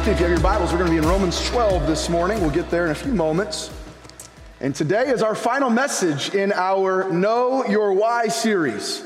[0.00, 2.40] If you have your Bibles, we're going to be in Romans 12 this morning.
[2.40, 3.70] We'll get there in a few moments.
[4.58, 9.04] And today is our final message in our Know Your Why series.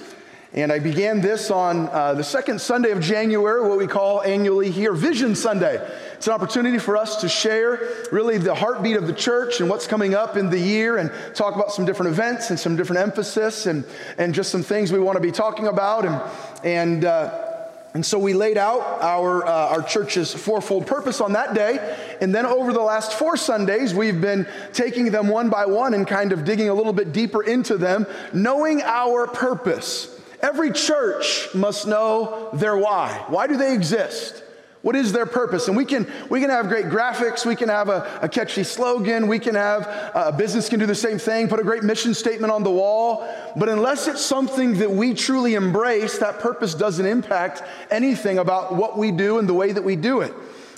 [0.52, 4.70] And I began this on uh, the second Sunday of January, what we call annually
[4.70, 5.84] here Vision Sunday.
[6.14, 9.88] It's an opportunity for us to share really the heartbeat of the church and what's
[9.88, 13.66] coming up in the year and talk about some different events and some different emphasis
[13.66, 13.84] and,
[14.16, 16.04] and just some things we want to be talking about.
[16.04, 16.22] And,
[16.62, 17.53] and uh,
[17.94, 21.96] and so we laid out our, uh, our church's fourfold purpose on that day.
[22.20, 26.04] And then over the last four Sundays, we've been taking them one by one and
[26.04, 30.20] kind of digging a little bit deeper into them, knowing our purpose.
[30.40, 33.24] Every church must know their why.
[33.28, 34.42] Why do they exist?
[34.84, 35.68] What is their purpose?
[35.68, 39.28] And we can, we can have great graphics, we can have a, a catchy slogan,
[39.28, 42.12] we can have uh, a business can do the same thing, put a great mission
[42.12, 43.26] statement on the wall.
[43.56, 48.98] But unless it's something that we truly embrace, that purpose doesn't impact anything about what
[48.98, 50.34] we do and the way that we do it.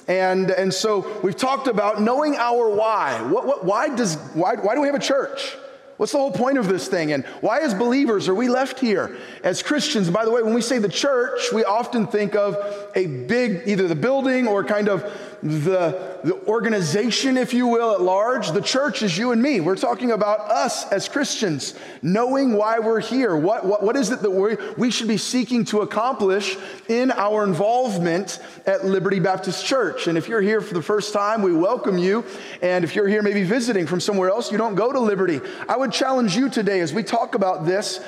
[0.06, 3.20] And, and so we've talked about knowing our why.
[3.22, 5.56] What, what, why, does, why, why do we have a church?
[5.96, 7.12] What's the whole point of this thing?
[7.12, 10.10] And why, as believers, are we left here as Christians?
[10.10, 12.56] By the way, when we say the church, we often think of
[12.94, 18.00] a big, either the building or kind of the, the organization, if you will, at
[18.00, 18.50] large.
[18.50, 19.60] The church is you and me.
[19.60, 23.36] We're talking about us as Christians, knowing why we're here.
[23.36, 26.56] What, what, what is it that we, we should be seeking to accomplish
[26.88, 30.06] in our involvement at Liberty Baptist Church?
[30.06, 32.24] And if you're here for the first time, we welcome you.
[32.62, 35.40] And if you're here maybe visiting from somewhere else, you don't go to Liberty.
[35.68, 38.00] I would challenge you today as we talk about this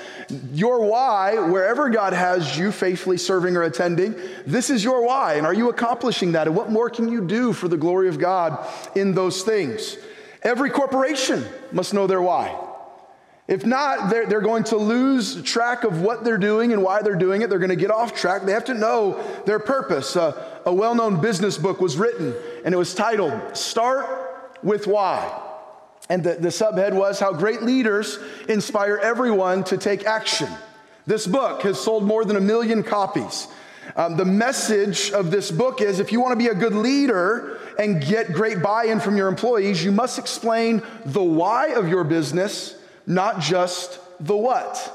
[0.53, 4.15] your why, wherever God has you faithfully serving or attending,
[4.47, 5.35] this is your why.
[5.35, 6.47] And are you accomplishing that?
[6.47, 9.97] And what more can you do for the glory of God in those things?
[10.43, 12.57] Every corporation must know their why.
[13.49, 17.17] If not, they're, they're going to lose track of what they're doing and why they're
[17.17, 17.49] doing it.
[17.49, 18.43] They're going to get off track.
[18.43, 20.17] They have to know their purpose.
[20.17, 22.35] Uh, a well known business book was written,
[22.65, 25.45] and it was titled Start with Why.
[26.11, 28.19] And the, the subhead was How Great Leaders
[28.49, 30.49] Inspire Everyone to Take Action.
[31.07, 33.49] This book has sold more than a million copies.
[33.97, 37.59] Um, the message of this book is if you want to be a good leader
[37.79, 42.05] and get great buy in from your employees, you must explain the why of your
[42.05, 42.77] business,
[43.07, 44.95] not just the what.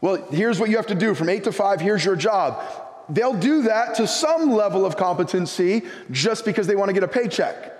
[0.00, 2.62] Well, here's what you have to do from eight to five, here's your job.
[3.08, 7.08] They'll do that to some level of competency just because they want to get a
[7.08, 7.72] paycheck.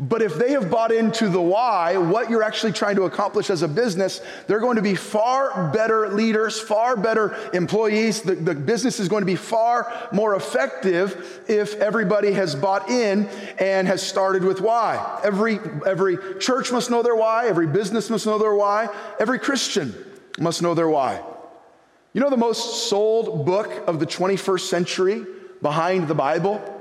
[0.00, 3.62] But if they have bought into the why, what you're actually trying to accomplish as
[3.62, 8.22] a business, they're going to be far better leaders, far better employees.
[8.22, 13.28] The, the, business is going to be far more effective if everybody has bought in
[13.58, 15.20] and has started with why.
[15.24, 18.88] Every, every church must know their why, every business must know their why,
[19.18, 19.92] every Christian
[20.38, 21.20] must know their why.
[22.12, 25.26] You know the most sold book of the 21st century
[25.60, 26.77] behind the Bible?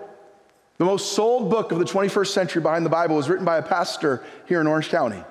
[0.77, 3.63] The most sold book of the 21st century behind the Bible was written by a
[3.63, 5.23] pastor here in Orange County.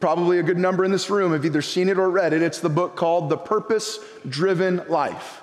[0.00, 2.42] Probably a good number in this room have either seen it or read it.
[2.42, 5.42] It's the book called The Purpose Driven Life.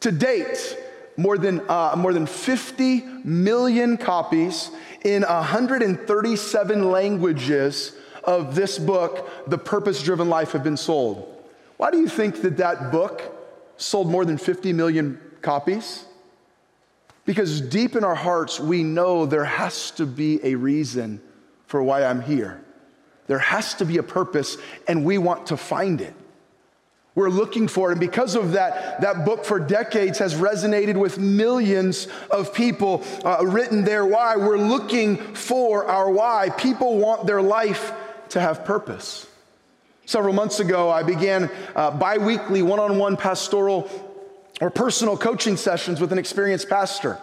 [0.00, 0.76] To date,
[1.16, 4.70] more than, uh, more than 50 million copies
[5.04, 7.92] in 137 languages
[8.24, 11.26] of this book, The Purpose Driven Life, have been sold.
[11.76, 13.22] Why do you think that that book
[13.76, 16.04] sold more than 50 million copies?
[17.30, 21.22] Because deep in our hearts, we know there has to be a reason
[21.68, 22.60] for why I'm here.
[23.28, 24.56] There has to be a purpose,
[24.88, 26.12] and we want to find it.
[27.14, 27.92] We're looking for it.
[27.92, 33.46] And because of that, that book for decades has resonated with millions of people, uh,
[33.46, 34.34] written their why.
[34.34, 36.50] We're looking for our why.
[36.58, 37.92] People want their life
[38.30, 39.28] to have purpose.
[40.04, 43.88] Several months ago, I began uh, bi weekly one on one pastoral
[44.60, 47.18] or personal coaching sessions with an experienced pastor.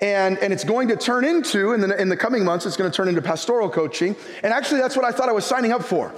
[0.00, 2.90] And, and it's going to turn into, in the, in the coming months, it's going
[2.90, 4.16] to turn into pastoral coaching.
[4.42, 6.14] And actually, that's what I thought I was signing up for.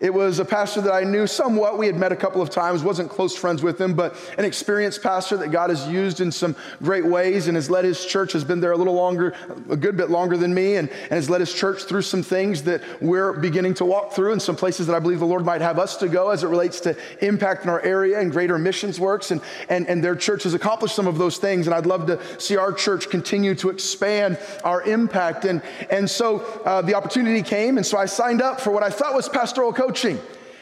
[0.00, 1.78] It was a pastor that I knew somewhat.
[1.78, 5.02] We had met a couple of times, wasn't close friends with him, but an experienced
[5.02, 8.44] pastor that God has used in some great ways and has led his church, has
[8.44, 9.34] been there a little longer,
[9.70, 12.62] a good bit longer than me, and, and has led his church through some things
[12.64, 15.60] that we're beginning to walk through and some places that I believe the Lord might
[15.60, 18.98] have us to go as it relates to impact in our area and greater missions
[18.98, 19.30] works.
[19.30, 21.66] And, and, and their church has accomplished some of those things.
[21.66, 25.44] And I'd love to see our church continue to expand our impact.
[25.44, 28.90] And, and so uh, the opportunity came, and so I signed up for what I
[28.90, 29.83] thought was pastoral coaching.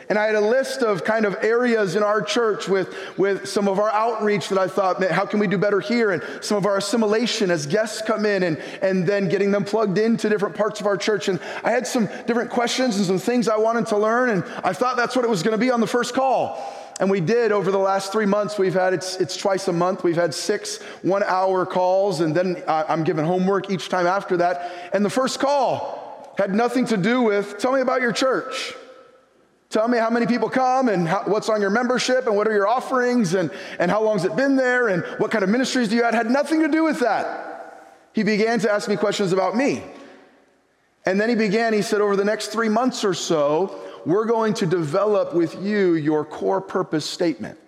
[0.09, 3.67] And I had a list of kind of areas in our church with, with some
[3.67, 6.11] of our outreach that I thought, how can we do better here?
[6.11, 9.97] And some of our assimilation as guests come in and, and then getting them plugged
[9.97, 11.29] into different parts of our church.
[11.29, 14.29] And I had some different questions and some things I wanted to learn.
[14.29, 16.63] And I thought that's what it was going to be on the first call.
[17.01, 18.59] And we did over the last three months.
[18.59, 20.05] We've had, it's, it's twice a month.
[20.05, 24.91] We've had six one hour calls, and then I'm given homework each time after that.
[24.93, 28.75] And the first call had nothing to do with, tell me about your church.
[29.73, 32.53] Tell me how many people come and how, what's on your membership and what are
[32.53, 35.97] your offerings and, and how long's it been there and what kind of ministries do
[35.97, 36.13] you have.
[36.13, 37.89] Had nothing to do with that.
[38.13, 39.83] He began to ask me questions about me.
[41.07, 44.53] And then he began, he said, over the next three months or so, we're going
[44.55, 47.59] to develop with you your core purpose statement.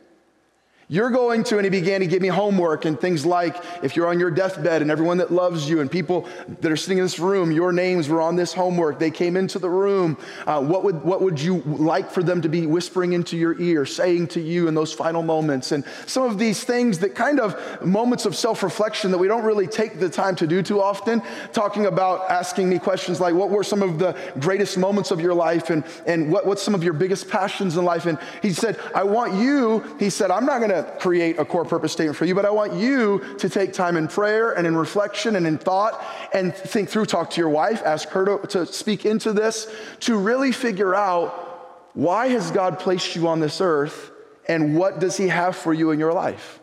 [0.89, 4.07] You're going to, and he began to give me homework and things like if you're
[4.07, 6.29] on your deathbed and everyone that loves you and people
[6.61, 8.99] that are sitting in this room, your names were on this homework.
[8.99, 10.19] They came into the room.
[10.47, 13.87] Uh, what, would, what would you like for them to be whispering into your ear,
[13.87, 15.73] saying to you in those final moments?
[15.73, 19.45] And some of these things that kind of moments of self reflection that we don't
[19.45, 21.23] really take the time to do too often,
[21.55, 25.35] talking about asking me questions like, what were some of the greatest moments of your
[25.35, 28.05] life and, and what, what's some of your biggest passions in life?
[28.05, 31.45] And he said, I want you, he said, I'm not going to to create a
[31.45, 34.67] core purpose statement for you, but I want you to take time in prayer and
[34.67, 38.47] in reflection and in thought and think through, talk to your wife, ask her to,
[38.49, 43.61] to speak into this, to really figure out why has God placed you on this
[43.61, 44.11] earth
[44.49, 46.61] and what does he have for you in your life?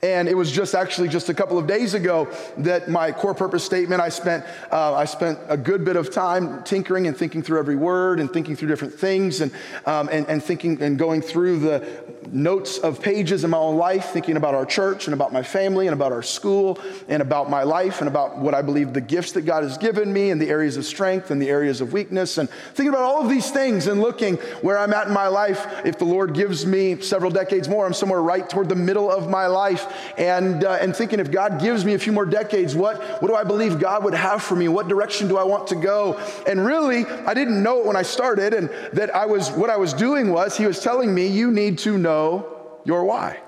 [0.00, 2.28] And it was just actually just a couple of days ago
[2.58, 6.62] that my core purpose statement, I spent, uh, I spent a good bit of time
[6.62, 9.50] tinkering and thinking through every word and thinking through different things and,
[9.86, 14.10] um, and, and thinking and going through the notes of pages in my own life,
[14.10, 16.78] thinking about our church and about my family and about our school
[17.08, 20.12] and about my life and about what I believe the gifts that God has given
[20.12, 23.22] me and the areas of strength and the areas of weakness and thinking about all
[23.22, 25.66] of these things and looking where I'm at in my life.
[25.84, 29.28] If the Lord gives me several decades more, I'm somewhere right toward the middle of
[29.28, 29.86] my life
[30.16, 33.34] and, uh, and thinking if God gives me a few more decades, what, what do
[33.34, 34.68] I believe God would have for me?
[34.68, 36.14] What direction do I want to go?
[36.46, 39.76] And really, I didn't know it when I started, and that I was, what I
[39.76, 43.40] was doing was, He was telling me, you need to know your why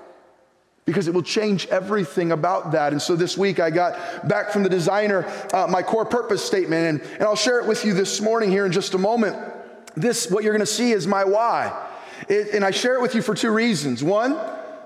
[0.85, 2.91] because it will change everything about that.
[2.91, 7.01] And so this week I got back from the designer uh, my core purpose statement,
[7.01, 9.37] and, and I'll share it with you this morning here in just a moment.
[9.95, 11.87] This, what you're gonna see, is my why.
[12.27, 14.03] It, and I share it with you for two reasons.
[14.03, 14.37] One,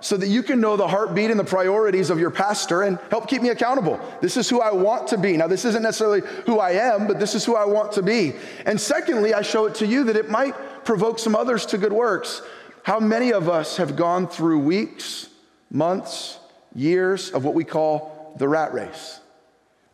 [0.06, 3.28] so that you can know the heartbeat and the priorities of your pastor and help
[3.28, 4.00] keep me accountable.
[4.22, 5.36] This is who I want to be.
[5.36, 8.34] Now, this isn't necessarily who I am, but this is who I want to be.
[8.68, 10.54] And secondly, I show it to you that it might
[10.86, 12.44] provoke some others to good works.
[12.84, 15.28] How many of us have gone through weeks,
[15.72, 16.38] months,
[16.76, 19.20] years of what we call the rat race?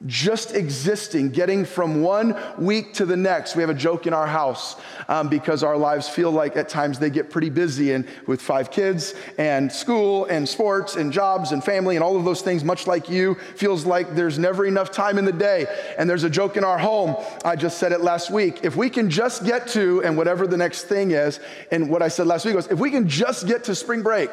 [0.07, 3.55] Just existing, getting from one week to the next.
[3.55, 4.75] We have a joke in our house
[5.07, 8.71] um, because our lives feel like at times they get pretty busy, and with five
[8.71, 12.87] kids and school and sports and jobs and family and all of those things, much
[12.87, 15.65] like you, feels like there's never enough time in the day.
[15.97, 17.15] And there's a joke in our home.
[17.45, 18.61] I just said it last week.
[18.63, 21.39] If we can just get to, and whatever the next thing is,
[21.71, 24.29] and what I said last week was, if we can just get to spring break.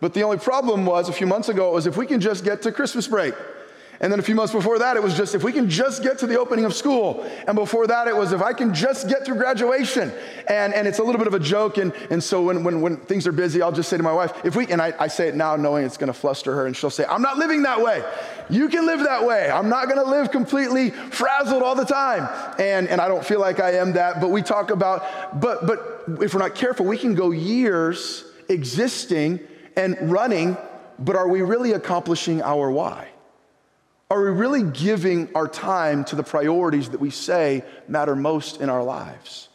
[0.00, 2.62] But the only problem was a few months ago, was if we can just get
[2.62, 3.34] to Christmas break.
[4.00, 6.18] And then a few months before that, it was just if we can just get
[6.18, 7.28] to the opening of school.
[7.48, 10.12] And before that, it was if I can just get through graduation.
[10.48, 11.78] And, and it's a little bit of a joke.
[11.78, 14.32] And, and so when, when, when things are busy, I'll just say to my wife,
[14.44, 16.76] if we, and I, I say it now knowing it's going to fluster her, and
[16.76, 18.04] she'll say, I'm not living that way.
[18.48, 19.50] You can live that way.
[19.50, 22.28] I'm not going to live completely frazzled all the time.
[22.60, 24.20] And, and I don't feel like I am that.
[24.20, 29.40] But we talk about, but, but if we're not careful, we can go years existing
[29.74, 30.56] and running,
[31.00, 33.07] but are we really accomplishing our why?
[34.10, 38.70] Are we really giving our time to the priorities that we say matter most in
[38.70, 39.48] our lives?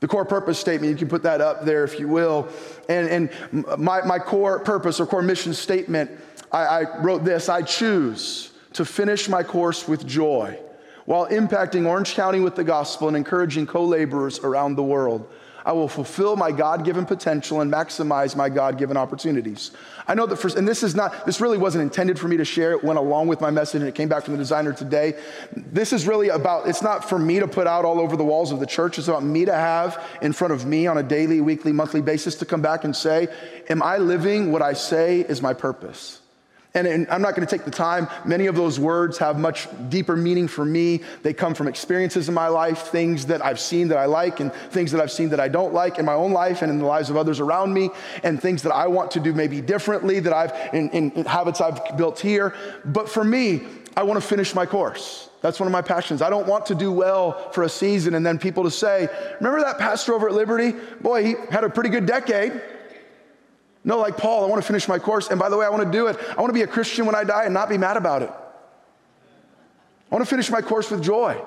[0.00, 2.48] The core purpose statement, you can put that up there if you will.
[2.88, 6.10] And, and my, my core purpose or core mission statement,
[6.50, 10.58] I, I wrote this I choose to finish my course with joy
[11.04, 15.28] while impacting Orange County with the gospel and encouraging co laborers around the world.
[15.64, 19.70] I will fulfill my God given potential and maximize my God given opportunities.
[20.06, 22.44] I know that for, and this is not, this really wasn't intended for me to
[22.44, 22.72] share.
[22.72, 25.14] It went along with my message and it came back from the designer today.
[25.54, 28.52] This is really about, it's not for me to put out all over the walls
[28.52, 28.98] of the church.
[28.98, 32.36] It's about me to have in front of me on a daily, weekly, monthly basis
[32.36, 33.28] to come back and say,
[33.68, 36.19] Am I living what I say is my purpose?
[36.72, 38.08] And, I'm not going to take the time.
[38.24, 41.00] Many of those words have much deeper meaning for me.
[41.22, 44.52] They come from experiences in my life, things that I've seen that I like, and
[44.52, 46.86] things that I've seen that I don't like in my own life and in the
[46.86, 47.90] lives of others around me,
[48.22, 51.60] and things that I want to do maybe differently that I've in, in, in habits
[51.60, 52.54] I've built here.
[52.84, 55.28] But for me, I want to finish my course.
[55.40, 56.22] That's one of my passions.
[56.22, 59.08] I don't want to do well for a season and then people to say,
[59.40, 60.74] Remember that pastor over at Liberty?
[61.00, 62.60] Boy, he had a pretty good decade.
[63.82, 65.28] No, like Paul, I want to finish my course.
[65.28, 66.18] And by the way, I want to do it.
[66.30, 68.30] I want to be a Christian when I die and not be mad about it.
[68.30, 71.40] I want to finish my course with joy.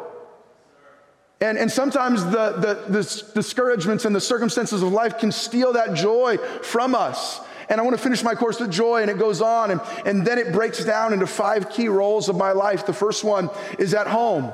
[1.41, 5.93] And, and sometimes the, the, the discouragements and the circumstances of life can steal that
[5.93, 7.41] joy from us.
[7.69, 9.71] And I want to finish my course with joy, and it goes on.
[9.71, 12.85] And, and then it breaks down into five key roles of my life.
[12.85, 14.51] The first one is at home.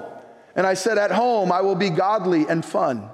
[0.55, 3.09] And I said, At home, I will be godly and fun.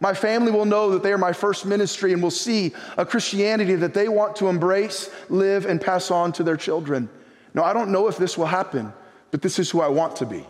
[0.00, 3.74] My family will know that they are my first ministry and will see a Christianity
[3.76, 7.08] that they want to embrace, live, and pass on to their children.
[7.52, 8.92] Now, I don't know if this will happen,
[9.30, 10.46] but this is who I want to be.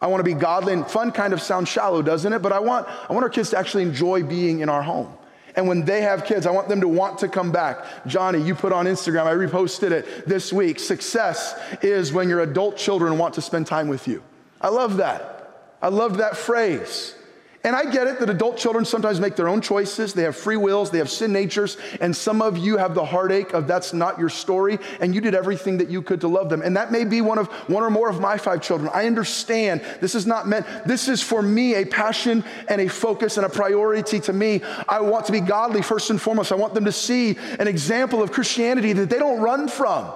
[0.00, 2.42] I want to be godly and fun kind of sounds shallow, doesn't it?
[2.42, 5.16] But I want, I want our kids to actually enjoy being in our home.
[5.56, 8.06] And when they have kids, I want them to want to come back.
[8.06, 10.78] Johnny, you put on Instagram, I reposted it this week.
[10.80, 14.22] Success is when your adult children want to spend time with you.
[14.60, 15.76] I love that.
[15.80, 17.14] I love that phrase.
[17.64, 20.12] And I get it that adult children sometimes make their own choices.
[20.12, 23.54] They have free wills, they have sin natures, and some of you have the heartache
[23.54, 26.60] of that's not your story, and you did everything that you could to love them.
[26.60, 28.90] And that may be one of one or more of my five children.
[28.92, 33.38] I understand this is not meant, this is for me a passion and a focus
[33.38, 34.60] and a priority to me.
[34.86, 36.52] I want to be godly first and foremost.
[36.52, 40.12] I want them to see an example of Christianity that they don't run from.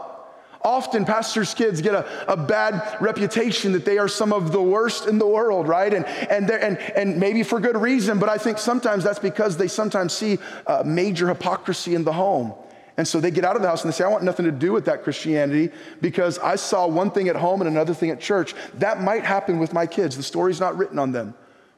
[0.62, 5.06] Often, pastors' kids get a, a bad reputation that they are some of the worst
[5.06, 5.94] in the world, right?
[5.94, 9.68] And, and, and, and maybe for good reason, but I think sometimes that's because they
[9.68, 10.38] sometimes see
[10.84, 12.54] major hypocrisy in the home.
[12.98, 14.52] And so they get out of the house and they say, I want nothing to
[14.52, 18.20] do with that Christianity because I saw one thing at home and another thing at
[18.20, 18.54] church.
[18.74, 20.16] That might happen with my kids.
[20.16, 21.34] The story's not written on them.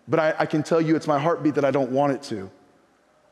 [0.08, 2.50] But I, I can tell you it's my heartbeat that I don't want it to.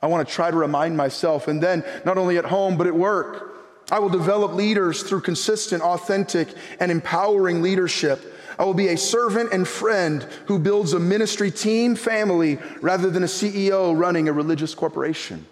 [0.03, 1.49] I want to try to remind myself.
[1.49, 3.58] And then, not only at home, but at work.
[3.91, 8.35] I will develop leaders through consistent, authentic, and empowering leadership.
[8.59, 13.23] I will be a servant and friend who builds a ministry team family rather than
[13.23, 15.47] a CEO running a religious corporation.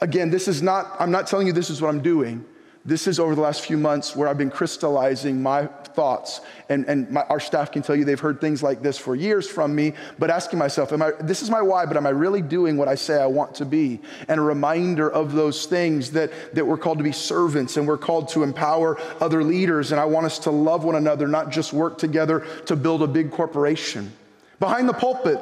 [0.00, 2.44] Again, this is not, I'm not telling you this is what I'm doing.
[2.86, 6.42] This is over the last few months where I've been crystallizing my thoughts.
[6.68, 9.48] And, and my, our staff can tell you they've heard things like this for years
[9.48, 12.42] from me, but asking myself, am I, this is my why, but am I really
[12.42, 14.00] doing what I say I want to be?
[14.28, 17.96] And a reminder of those things that, that we're called to be servants and we're
[17.96, 19.90] called to empower other leaders.
[19.90, 23.06] And I want us to love one another, not just work together to build a
[23.06, 24.12] big corporation.
[24.60, 25.40] Behind the pulpit,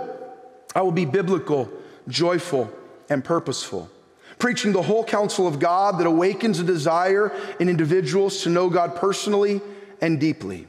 [0.76, 1.68] I will be biblical,
[2.06, 2.70] joyful,
[3.10, 3.90] and purposeful
[4.38, 8.96] preaching the whole counsel of God that awakens a desire in individuals to know God
[8.96, 9.60] personally
[10.00, 10.66] and deeply.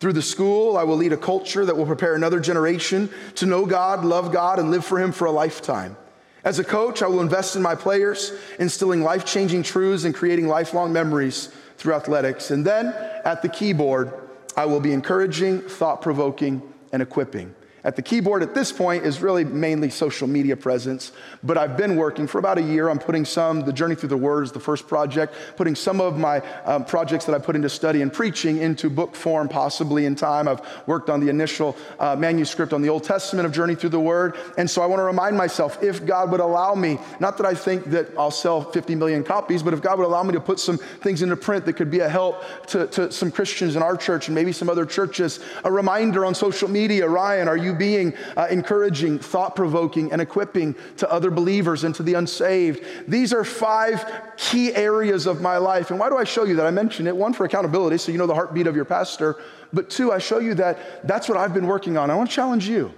[0.00, 3.66] Through the school, I will lead a culture that will prepare another generation to know
[3.66, 5.96] God, love God, and live for Him for a lifetime.
[6.44, 10.46] As a coach, I will invest in my players, instilling life changing truths and creating
[10.46, 12.50] lifelong memories through athletics.
[12.50, 14.12] And then at the keyboard,
[14.56, 17.54] I will be encouraging, thought provoking, and equipping.
[17.84, 21.12] At the keyboard at this point is really mainly social media presence,
[21.44, 24.16] but I've been working for about a year on putting some, the Journey Through the
[24.16, 27.68] Word is the first project, putting some of my um, projects that I put into
[27.68, 30.48] study and preaching into book form, possibly in time.
[30.48, 34.00] I've worked on the initial uh, manuscript on the Old Testament of Journey Through the
[34.00, 34.36] Word.
[34.58, 37.54] And so I want to remind myself if God would allow me, not that I
[37.54, 40.58] think that I'll sell 50 million copies, but if God would allow me to put
[40.58, 43.96] some things into print that could be a help to, to some Christians in our
[43.96, 47.74] church and maybe some other churches, a reminder on social media Ryan, are you you
[47.74, 52.84] being uh, encouraging, thought provoking, and equipping to other believers and to the unsaved.
[53.06, 54.04] These are five
[54.36, 55.90] key areas of my life.
[55.90, 56.66] And why do I show you that?
[56.66, 59.36] I mentioned it one, for accountability, so you know the heartbeat of your pastor.
[59.72, 62.10] But two, I show you that that's what I've been working on.
[62.10, 62.92] I want to challenge you.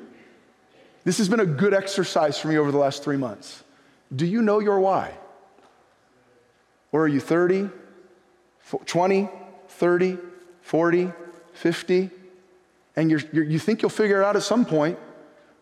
[1.05, 3.65] This has been a good exercise for me over the last three months.
[4.15, 5.15] Do you know your why?
[6.93, 7.71] Or are you 30,
[8.87, 9.29] 20,
[9.69, 10.19] 30,
[10.63, 11.13] 40,
[11.53, 12.11] 50?
[13.01, 14.99] And you're, you're, you think you'll figure it out at some point,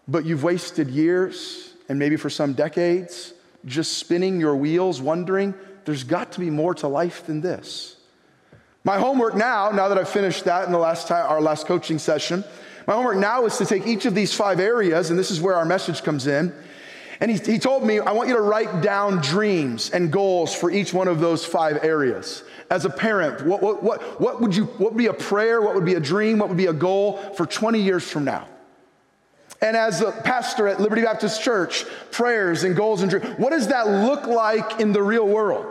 [0.08, 3.32] but you've wasted years and maybe for some decades
[3.64, 5.54] just spinning your wheels, wondering
[5.84, 7.96] there's got to be more to life than this.
[8.82, 11.98] My homework now, now that I've finished that in the last time, our last coaching
[11.98, 12.42] session,
[12.88, 15.54] my homework now is to take each of these five areas, and this is where
[15.54, 16.52] our message comes in,
[17.20, 20.70] And he, he told me, I want you to write down dreams and goals for
[20.70, 22.44] each one of those five areas.
[22.70, 25.60] As a parent, what, what, what, what, would you, what would be a prayer?
[25.60, 26.38] What would be a dream?
[26.38, 28.46] What would be a goal for 20 years from now?
[29.60, 33.68] And as a pastor at Liberty Baptist Church, prayers and goals and dreams, what does
[33.68, 35.66] that look like in the real world?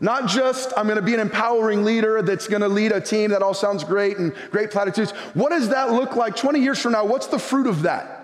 [0.00, 3.54] Not just, I'm gonna be an empowering leader that's gonna lead a team, that all
[3.54, 5.12] sounds great and great platitudes.
[5.34, 7.04] What does that look like 20 years from now?
[7.04, 8.19] What's the fruit of that?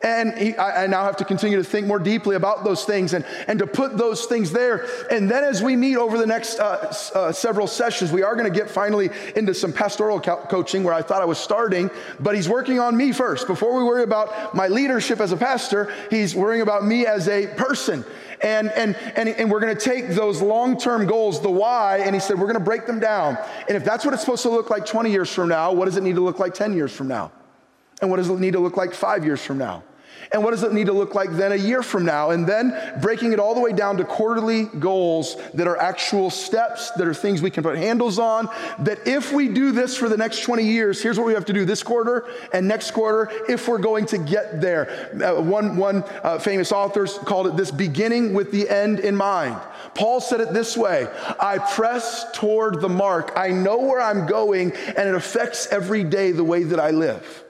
[0.00, 3.14] And he, I, I, now have to continue to think more deeply about those things
[3.14, 4.86] and, and to put those things there.
[5.10, 8.50] And then as we meet over the next uh, uh, several sessions, we are going
[8.50, 11.90] to get finally into some pastoral co- coaching where I thought I was starting,
[12.20, 13.48] but he's working on me first.
[13.48, 17.48] Before we worry about my leadership as a pastor, he's worrying about me as a
[17.56, 18.04] person.
[18.40, 22.14] And, and, and, and we're going to take those long term goals, the why, and
[22.14, 23.36] he said, we're going to break them down.
[23.66, 25.96] And if that's what it's supposed to look like 20 years from now, what does
[25.96, 27.32] it need to look like 10 years from now?
[28.00, 29.82] And what does it need to look like five years from now?
[30.32, 32.30] And what does it need to look like then a year from now?
[32.30, 36.90] And then breaking it all the way down to quarterly goals that are actual steps,
[36.92, 38.48] that are things we can put handles on.
[38.80, 41.52] That if we do this for the next 20 years, here's what we have to
[41.52, 45.10] do this quarter and next quarter if we're going to get there.
[45.14, 49.58] Uh, one one uh, famous author called it this beginning with the end in mind.
[49.94, 51.08] Paul said it this way
[51.40, 53.32] I press toward the mark.
[53.36, 57.44] I know where I'm going, and it affects every day the way that I live.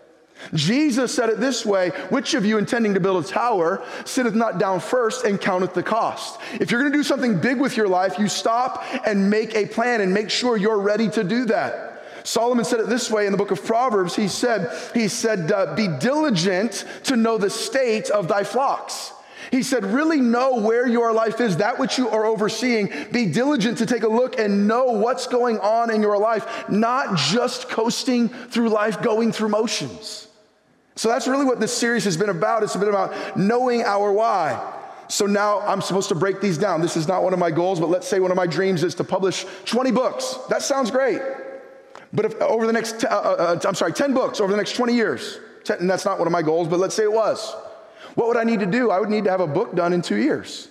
[0.55, 4.59] Jesus said it this way Which of you intending to build a tower sitteth not
[4.59, 6.41] down first and counteth the cost?
[6.55, 10.01] If you're gonna do something big with your life, you stop and make a plan
[10.01, 11.89] and make sure you're ready to do that.
[12.25, 14.15] Solomon said it this way in the book of Proverbs.
[14.15, 19.13] He said, he said, uh, be diligent to know the state of thy flocks.
[19.51, 22.93] He said, really know where your life is, that which you are overseeing.
[23.13, 27.17] Be diligent to take a look and know what's going on in your life, not
[27.17, 30.28] just coasting through life, going through motions.
[30.99, 32.65] So that's really what this series has been about.
[32.65, 34.75] It's been about knowing our why.
[35.07, 36.81] So now I'm supposed to break these down.
[36.81, 38.97] This is not one of my goals, but let's say one of my dreams is
[38.97, 40.37] to publish 20 books.
[40.49, 41.23] That sounds great.
[42.13, 44.93] But if over the next, uh, uh, I'm sorry, 10 books over the next 20
[44.93, 47.55] years, 10, and that's not one of my goals, but let's say it was.
[48.17, 48.91] What would I need to do?
[48.91, 50.67] I would need to have a book done in two years.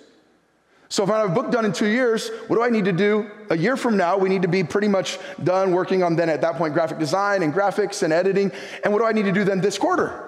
[0.90, 2.94] So if I have a book done in two years, what do I need to
[2.94, 3.30] do?
[3.50, 6.42] A year from now, we need to be pretty much done working on then at
[6.42, 8.52] that point graphic design and graphics and editing.
[8.84, 10.24] And what do I need to do then this quarter?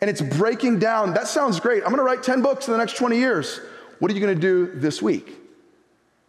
[0.00, 1.14] And it's breaking down.
[1.14, 1.82] That sounds great.
[1.82, 3.60] I'm going to write 10 books in the next 20 years.
[4.00, 5.40] What are you going to do this week?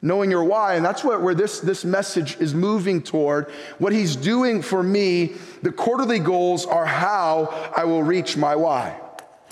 [0.02, 3.50] Knowing your why, and that's what, where this, this message is moving toward.
[3.80, 9.00] What he's doing for me, the quarterly goals are how I will reach my why.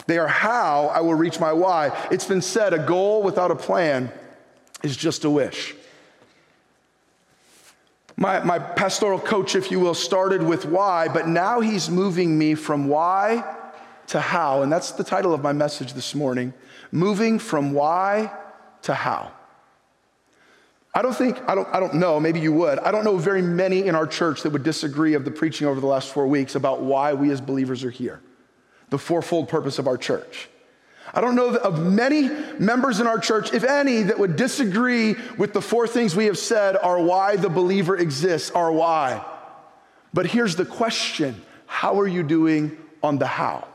[0.06, 2.08] They are how I will reach my why.
[2.12, 4.12] It's been said a goal without a plan
[4.84, 5.76] is just a wish.
[8.16, 12.54] My, my pastoral coach, if you will, started with why, but now he's moving me
[12.54, 13.44] from why
[14.08, 14.62] to how.
[14.62, 16.54] And that's the title of my message this morning
[16.92, 18.32] moving from why
[18.84, 19.32] to how.
[20.94, 22.78] I don't think, I don't, I don't know, maybe you would.
[22.80, 25.80] I don't know very many in our church that would disagree of the preaching over
[25.80, 28.22] the last four weeks about why we as believers are here
[28.94, 30.48] the fourfold purpose of our church.
[31.16, 32.30] I don't know of many
[32.60, 36.38] members in our church, if any, that would disagree with the four things we have
[36.38, 39.26] said are why the believer exists, are why.
[40.14, 43.68] But here's the question How are you doing on the how?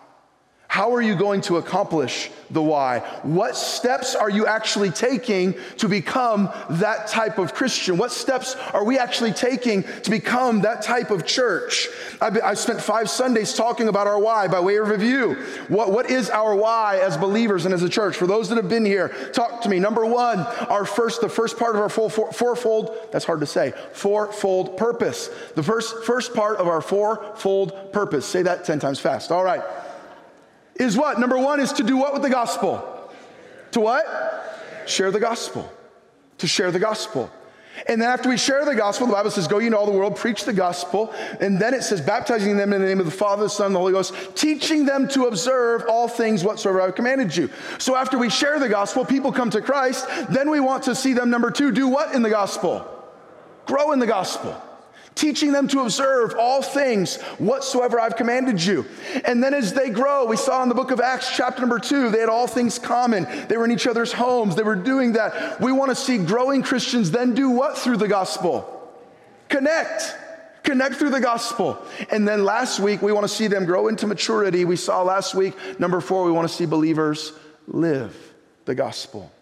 [0.68, 2.98] How are you going to accomplish the why?
[3.22, 7.96] What steps are you actually taking to become that type of Christian?
[7.96, 11.88] What steps are we actually taking to become that type of church?
[12.20, 15.36] I've, I've spent five Sundays talking about our why by way of review.
[15.68, 18.18] What, what is our why as believers and as a church?
[18.18, 19.78] For those that have been here, talk to me.
[19.78, 23.46] Number one, our first, the first part of our full, four, fourfold, that's hard to
[23.46, 25.28] say, fourfold purpose.
[25.54, 28.26] The first, first part of our fourfold purpose.
[28.26, 29.32] Say that 10 times fast.
[29.32, 29.62] All right
[30.78, 31.18] is what?
[31.18, 33.12] Number one is to do what with the gospel?
[33.72, 34.04] To what?
[34.86, 35.70] Share the gospel.
[36.38, 37.30] To share the gospel.
[37.86, 39.92] And then after we share the gospel, the Bible says, Go ye into all the
[39.92, 41.12] world, preach the gospel.
[41.40, 43.74] And then it says, baptizing them in the name of the Father, the Son, and
[43.74, 47.50] the Holy Ghost, teaching them to observe all things whatsoever I've commanded you.
[47.78, 50.08] So after we share the gospel, people come to Christ.
[50.30, 52.84] Then we want to see them, number two, do what in the gospel?
[53.66, 54.60] Grow in the gospel
[55.18, 58.86] teaching them to observe all things whatsoever I've commanded you.
[59.24, 62.08] And then as they grow, we saw in the book of Acts, chapter number two,
[62.10, 63.26] they had all things common.
[63.48, 65.60] They were in each other's homes, they were doing that.
[65.60, 68.74] We want to see growing Christians then do what through the gospel?
[69.48, 70.14] Connect.
[70.62, 71.78] Connect through the gospel.
[72.10, 74.64] And then last week, we want to see them grow into maturity.
[74.64, 77.32] We saw last week, number four, we want to see believers
[77.66, 78.14] live
[78.66, 79.32] the gospel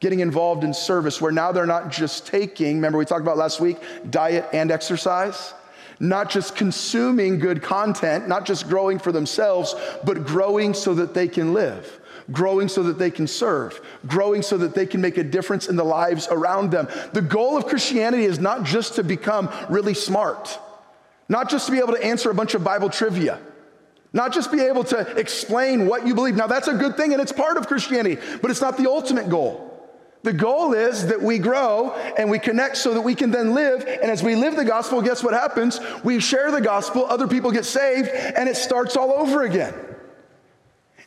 [0.00, 3.60] getting involved in service where now they're not just taking, remember we talked about last
[3.60, 3.78] week,
[4.10, 5.54] diet and exercise?
[6.00, 11.26] Not just consuming good content, not just growing for themselves, but growing so that they
[11.26, 12.00] can live.
[12.30, 15.76] growing so that they can serve, growing so that they can make a difference in
[15.76, 16.88] the lives around them.
[17.12, 20.58] The goal of Christianity is not just to become really smart,
[21.28, 23.40] not just to be able to answer a bunch of Bible trivia.
[24.10, 26.34] Not just be able to explain what you believe.
[26.34, 29.28] Now, that's a good thing and it's part of Christianity, but it's not the ultimate
[29.28, 29.67] goal.
[30.22, 33.82] The goal is that we grow and we connect so that we can then live.
[33.82, 35.80] And as we live the gospel, guess what happens?
[36.02, 39.74] We share the gospel, other people get saved, and it starts all over again.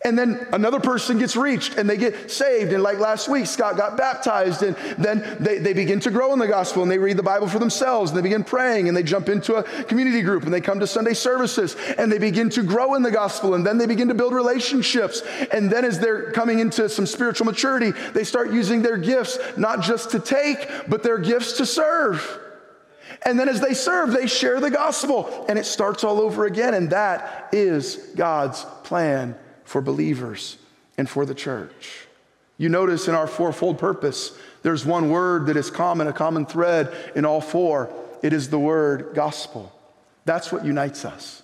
[0.03, 2.73] And then another person gets reached and they get saved.
[2.73, 4.63] And like last week, Scott got baptized.
[4.63, 7.47] And then they, they begin to grow in the gospel and they read the Bible
[7.47, 10.61] for themselves and they begin praying and they jump into a community group and they
[10.61, 13.53] come to Sunday services and they begin to grow in the gospel.
[13.53, 15.21] And then they begin to build relationships.
[15.51, 19.81] And then as they're coming into some spiritual maturity, they start using their gifts not
[19.81, 22.39] just to take, but their gifts to serve.
[23.23, 26.73] And then as they serve, they share the gospel and it starts all over again.
[26.73, 29.35] And that is God's plan
[29.71, 30.57] for believers
[30.97, 32.05] and for the church.
[32.57, 36.93] You notice in our fourfold purpose, there's one word that is common, a common thread
[37.15, 37.89] in all four.
[38.21, 39.71] It is the word gospel.
[40.25, 41.41] That's what unites us.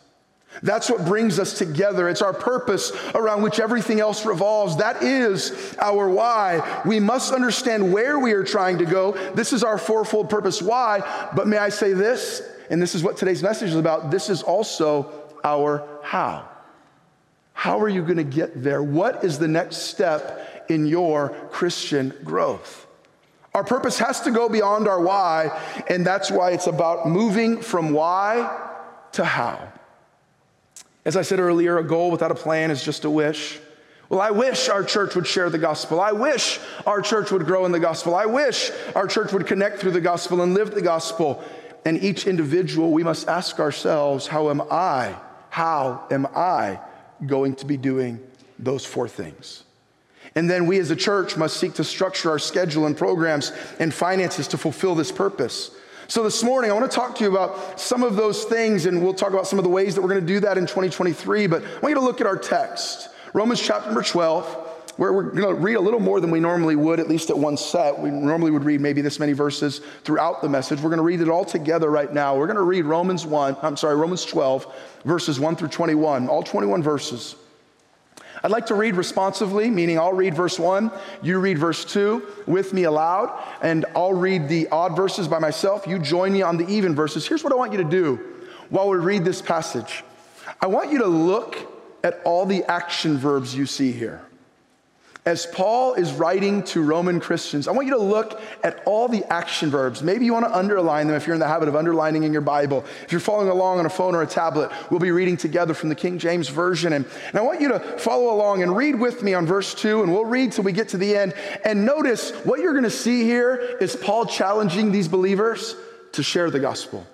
[0.61, 2.09] That's what brings us together.
[2.09, 4.75] It's our purpose around which everything else revolves.
[4.75, 6.81] That is our why.
[6.85, 9.13] We must understand where we are trying to go.
[9.35, 10.61] This is our fourfold purpose.
[10.61, 11.29] Why?
[11.33, 14.43] But may I say this, and this is what today's message is about this is
[14.43, 15.13] also
[15.45, 16.56] our how.
[17.57, 18.83] How are you going to get there?
[18.83, 22.85] What is the next step in your Christian growth?
[23.55, 27.93] Our purpose has to go beyond our why, and that's why it's about moving from
[27.93, 28.55] why
[29.13, 29.73] to how.
[31.03, 33.59] As I said earlier, a goal without a plan is just a wish.
[34.07, 35.99] Well, I wish our church would share the gospel.
[35.99, 38.13] I wish our church would grow in the gospel.
[38.13, 41.43] I wish our church would connect through the gospel and live the gospel.
[41.85, 45.15] And each individual, we must ask ourselves, how am I?
[45.49, 46.79] How am I
[47.25, 48.19] going to be doing
[48.59, 49.63] those four things.
[50.35, 53.93] And then we as a church must seek to structure our schedule and programs and
[53.93, 55.71] finances to fulfill this purpose.
[56.07, 59.03] So this morning, I want to talk to you about some of those things, and
[59.03, 61.47] we'll talk about some of the ways that we're going to do that in 2023.
[61.47, 64.66] But I want you to look at our text, Romans chapter number 12
[64.97, 67.55] we're going to read a little more than we normally would, at least at one
[67.55, 67.99] set.
[67.99, 70.81] We normally would read maybe this many verses throughout the message.
[70.81, 72.35] We're going to read it all together right now.
[72.35, 74.73] We're going to read Romans 1, I'm sorry, Romans 12,
[75.05, 77.35] verses 1 through 21, all 21 verses.
[78.43, 82.73] I'd like to read responsively, meaning I'll read verse 1, you read verse 2 with
[82.73, 85.87] me aloud, and I'll read the odd verses by myself.
[85.87, 87.27] You join me on the even verses.
[87.27, 88.19] Here's what I want you to do
[88.69, 90.03] while we read this passage
[90.61, 91.57] I want you to look
[92.03, 94.26] at all the action verbs you see here
[95.27, 99.25] as Paul is writing to Roman Christians, I want you to look at all the
[99.25, 100.01] action verbs.
[100.01, 102.41] Maybe you want to underline them if you're in the habit of underlining in your
[102.41, 102.85] Bible.
[103.03, 105.89] If you're following along on a phone or a tablet, we'll be reading together from
[105.89, 106.93] the King James Version.
[106.93, 110.01] And, and I want you to follow along and read with me on verse 2,
[110.01, 111.33] and we'll read till we get to the end.
[111.65, 115.75] And notice what you're going to see here is Paul challenging these believers
[116.13, 117.05] to share the gospel,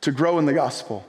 [0.00, 1.06] to grow in the gospel,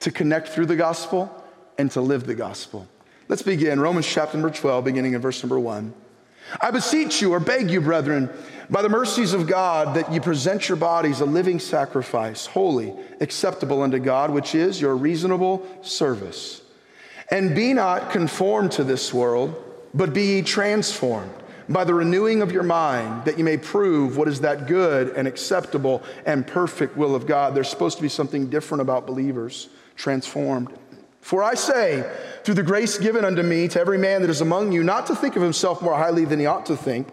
[0.00, 1.42] to connect through the gospel,
[1.78, 2.86] and to live the gospel.
[3.28, 3.80] Let's begin.
[3.80, 5.92] Romans chapter number 12, beginning in verse number 1.
[6.60, 8.30] I beseech you or beg you, brethren,
[8.70, 13.82] by the mercies of God, that you present your bodies a living sacrifice, holy, acceptable
[13.82, 16.62] unto God, which is your reasonable service.
[17.28, 19.60] And be not conformed to this world,
[19.92, 21.32] but be ye transformed
[21.68, 25.26] by the renewing of your mind, that you may prove what is that good and
[25.26, 27.56] acceptable and perfect will of God.
[27.56, 30.72] There's supposed to be something different about believers, transformed.
[31.26, 32.08] For I say,
[32.44, 35.16] through the grace given unto me to every man that is among you, not to
[35.16, 37.08] think of himself more highly than he ought to think,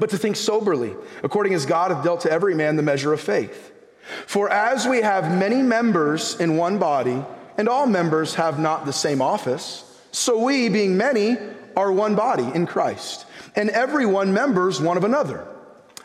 [0.00, 3.20] but to think soberly, according as God hath dealt to every man the measure of
[3.20, 3.70] faith.
[4.26, 7.24] For as we have many members in one body,
[7.56, 11.36] and all members have not the same office, so we, being many,
[11.76, 15.46] are one body in Christ, and every one members one of another.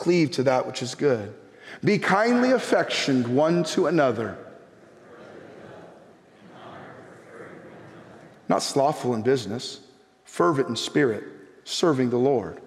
[0.00, 1.34] cleave to that which is good.
[1.84, 4.38] Be kindly affectioned one to another,
[8.48, 9.80] not slothful in business,
[10.24, 11.22] fervent in spirit,
[11.64, 12.60] serving the Lord,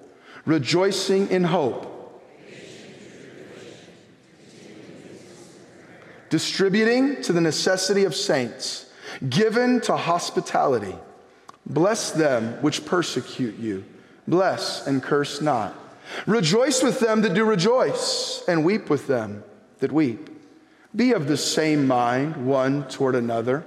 [0.46, 1.90] rejoicing in hope,
[6.30, 8.92] distributing to the necessity of saints,
[9.28, 10.96] given to hospitality.
[11.66, 13.84] Bless them which persecute you.
[14.28, 15.83] Bless and curse not.
[16.26, 19.44] Rejoice with them that do rejoice, and weep with them
[19.80, 20.30] that weep.
[20.96, 23.66] Be of the same mind one toward another.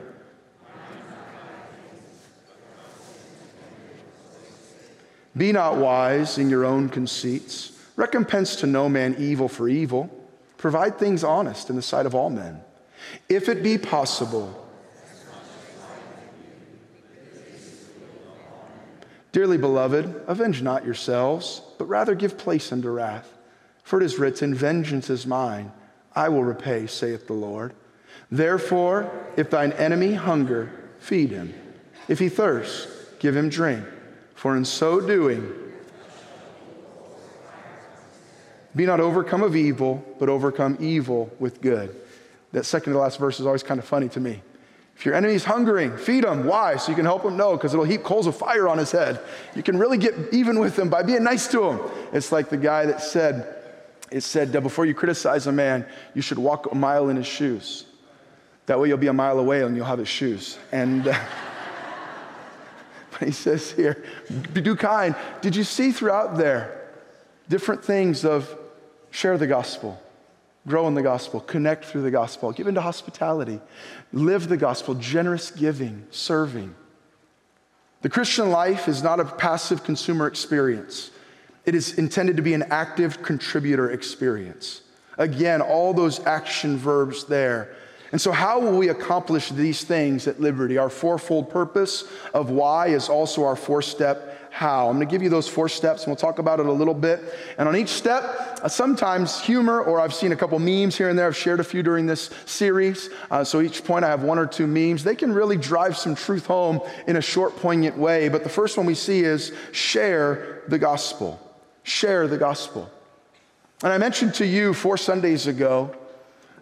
[5.36, 7.72] Be not wise in your own conceits.
[7.96, 10.10] Recompense to no man evil for evil.
[10.56, 12.62] Provide things honest in the sight of all men.
[13.28, 14.66] If it be possible,
[19.36, 23.32] Dearly beloved, avenge not yourselves, but rather give place unto wrath.
[23.82, 25.72] For it is written, Vengeance is mine,
[26.14, 27.74] I will repay, saith the Lord.
[28.30, 31.54] Therefore, if thine enemy hunger, feed him.
[32.08, 33.84] If he thirst, give him drink.
[34.34, 35.52] For in so doing,
[38.74, 41.94] be not overcome of evil, but overcome evil with good.
[42.52, 44.42] That second to last verse is always kind of funny to me.
[44.96, 46.46] If your enemy's hungering, feed him.
[46.46, 46.76] Why?
[46.76, 47.36] So you can help him?
[47.36, 49.20] No, because it'll heap coals of fire on his head.
[49.54, 51.80] You can really get even with him by being nice to him.
[52.14, 53.56] It's like the guy that said,
[54.10, 57.26] it said, that before you criticize a man, you should walk a mile in his
[57.26, 57.84] shoes.
[58.66, 60.58] That way you'll be a mile away and you'll have his shoes.
[60.72, 61.18] And uh,
[63.10, 64.02] but he says here,
[64.54, 65.14] be do kind.
[65.42, 66.90] Did you see throughout there
[67.50, 68.56] different things of
[69.10, 70.00] share the gospel?
[70.66, 73.60] Grow in the gospel, connect through the gospel, give into hospitality,
[74.12, 76.74] live the gospel, generous giving, serving.
[78.02, 81.10] The Christian life is not a passive consumer experience.
[81.64, 84.82] It is intended to be an active contributor experience.
[85.18, 87.74] Again, all those action verbs there.
[88.12, 90.78] And so, how will we accomplish these things at Liberty?
[90.78, 94.88] Our fourfold purpose of why is also our four step how.
[94.88, 96.94] I'm going to give you those four steps and we'll talk about it a little
[96.94, 97.22] bit.
[97.58, 98.24] And on each step,
[98.62, 101.26] uh, sometimes humor, or I've seen a couple memes here and there.
[101.26, 103.10] I've shared a few during this series.
[103.30, 105.04] Uh, so each point I have one or two memes.
[105.04, 108.30] They can really drive some truth home in a short, poignant way.
[108.30, 111.38] But the first one we see is share the gospel.
[111.82, 112.90] Share the gospel.
[113.82, 115.94] And I mentioned to you four Sundays ago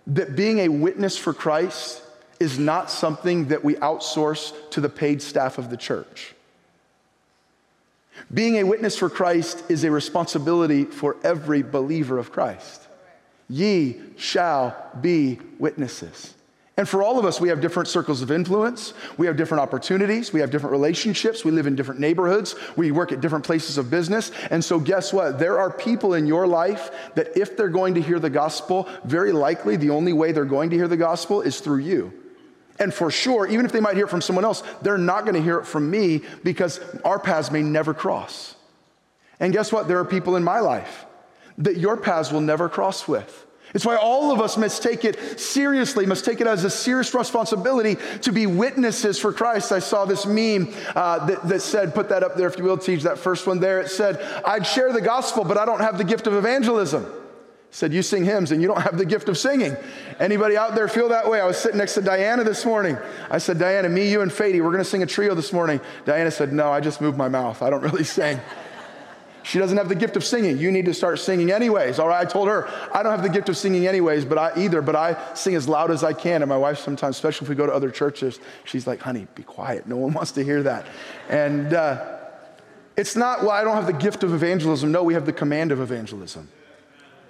[0.09, 2.03] that being a witness for Christ
[2.41, 6.34] is not something that we outsource to the paid staff of the church.
[8.33, 12.87] Being a witness for Christ is a responsibility for every believer of Christ.
[13.49, 16.35] Ye shall be witnesses.
[16.77, 18.95] And for all of us, we have different circles of influence.
[19.17, 20.33] We have different opportunities.
[20.33, 21.45] We have different relationships.
[21.45, 22.57] We live in different neighborhoods.
[22.77, 24.33] We work at different places of business.
[24.51, 25.39] And so, guess what?
[25.39, 29.31] There are people in your life that, if they're going to hear the gospel, very
[29.31, 32.13] likely the only way they're going to hear the gospel is through you.
[32.79, 35.35] And for sure, even if they might hear it from someone else, they're not going
[35.35, 38.57] to hear it from me because our paths may never cross.
[39.39, 39.89] And guess what?
[39.89, 41.07] There are people in my life
[41.59, 43.47] that your paths will never cross with.
[43.75, 47.13] It's why all of us must take it seriously, must take it as a serious
[47.13, 49.73] responsibility to be witnesses for Christ.
[49.73, 52.79] I saw this meme uh, that, that said, put that up there if you will,
[52.79, 53.81] teach that first one there.
[53.81, 57.05] It said, I'd share the gospel, but I don't have the gift of evangelism
[57.75, 59.77] said you sing hymns and you don't have the gift of singing.
[60.21, 61.41] Anybody out there feel that way?
[61.41, 62.97] I was sitting next to diana this morning.
[63.29, 65.81] I said diana me you and Fady, we're going to sing a trio this morning.
[66.05, 67.63] Diana said no i just move my mouth.
[67.63, 68.39] I don't really sing.
[69.43, 70.57] She doesn't have the gift of singing.
[70.57, 72.25] You need to start singing anyways all right?
[72.25, 74.95] I told her i don't have the gift of singing anyways but i either but
[74.95, 76.43] i sing as loud as i can.
[76.43, 79.43] And my wife sometimes especially if we go to other churches she's like honey be
[79.43, 79.89] quiet.
[79.89, 80.87] No one wants to hear that.
[81.29, 82.19] And uh,
[82.97, 84.93] it's not well i don't have the gift of evangelism.
[84.93, 86.49] No we have the command of evangelism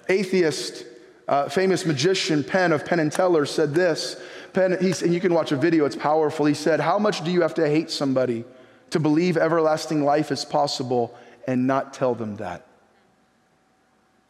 [0.09, 0.85] atheist,
[1.29, 4.21] uh, famous magician Penn of Penn and Teller said this.
[4.53, 6.47] Penn, and you can watch a video, it's powerful.
[6.47, 8.45] He said, How much do you have to hate somebody
[8.91, 12.67] to believe everlasting life is possible and not tell them that?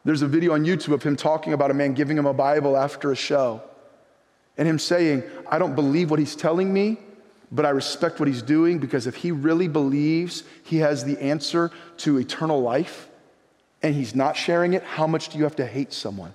[0.04, 2.76] There's a video on YouTube of him talking about a man giving him a Bible
[2.76, 3.62] after a show
[4.56, 6.98] and him saying, I don't believe what he's telling me,
[7.50, 11.70] but I respect what he's doing because if he really believes he has the answer
[11.98, 13.08] to eternal life,
[13.84, 16.32] and he's not sharing it, how much do you have to hate someone?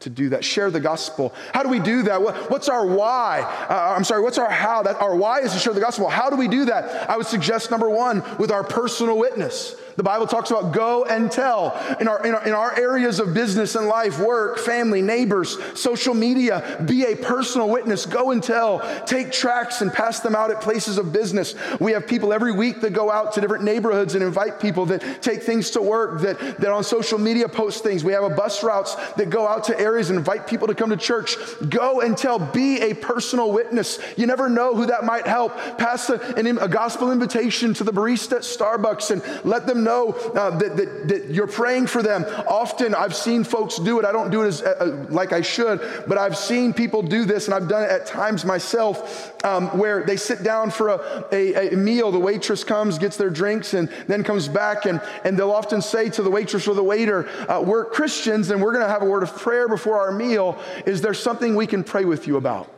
[0.00, 0.44] to do that.
[0.44, 1.32] Share the gospel.
[1.54, 2.20] How do we do that?
[2.50, 3.40] what's our why?
[3.70, 4.82] Uh, I'm sorry, what's our how?
[4.82, 6.10] That our why is to share the gospel.
[6.10, 7.08] How do we do that?
[7.08, 9.74] I would suggest number one with our personal witness.
[9.96, 11.76] The Bible talks about go and tell.
[12.00, 16.14] In our, in our, in our areas of business and life, work, family, neighbors, social
[16.14, 18.06] media, be a personal witness.
[18.06, 18.80] Go and tell.
[19.06, 21.54] Take tracts and pass them out at places of business.
[21.80, 25.22] We have people every week that go out to different neighborhoods and invite people that
[25.22, 28.02] take things to work, that, that on social media post things.
[28.02, 30.90] We have a bus routes that go out to areas and invite people to come
[30.90, 31.36] to church.
[31.68, 32.38] Go and tell.
[32.38, 33.98] Be a personal witness.
[34.16, 35.56] You never know who that might help.
[35.78, 40.50] Pass a, a gospel invitation to the barista at Starbucks and let them know uh,
[40.58, 42.24] that, that, that, you're praying for them.
[42.48, 44.04] Often I've seen folks do it.
[44.04, 47.24] I don't do it as, uh, uh, like I should, but I've seen people do
[47.24, 51.24] this, and I've done it at times myself um, where they sit down for a,
[51.32, 52.10] a, a, meal.
[52.10, 56.10] The waitress comes, gets their drinks, and then comes back, and, and they'll often say
[56.10, 59.06] to the waitress or the waiter, uh, We're Christians, and we're going to have a
[59.06, 60.58] word of prayer before our meal.
[60.86, 62.73] Is there something we can pray with you about?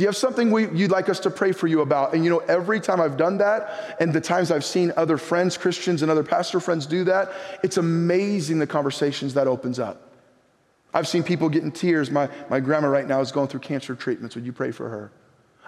[0.00, 2.14] Do you have something we, you'd like us to pray for you about?
[2.14, 5.58] And you know, every time I've done that, and the times I've seen other friends,
[5.58, 7.30] Christians, and other pastor friends do that,
[7.62, 10.00] it's amazing the conversations that opens up.
[10.94, 12.10] I've seen people get in tears.
[12.10, 14.34] My, my grandma right now is going through cancer treatments.
[14.36, 15.12] Would you pray for her?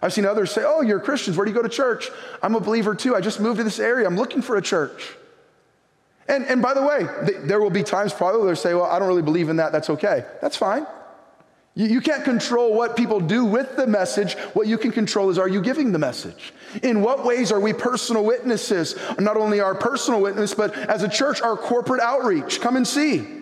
[0.01, 1.37] I've seen others say, Oh, you're Christians.
[1.37, 2.09] Where do you go to church?
[2.43, 3.15] I'm a believer too.
[3.15, 4.07] I just moved to this area.
[4.07, 5.15] I'm looking for a church.
[6.27, 7.07] And, and by the way,
[7.41, 9.73] there will be times probably where they'll say, Well, I don't really believe in that.
[9.73, 10.25] That's okay.
[10.41, 10.87] That's fine.
[11.75, 14.35] You, you can't control what people do with the message.
[14.55, 16.53] What you can control is are you giving the message?
[16.83, 18.97] In what ways are we personal witnesses?
[19.19, 22.61] Not only our personal witness, but as a church, our corporate outreach.
[22.61, 23.42] Come and see.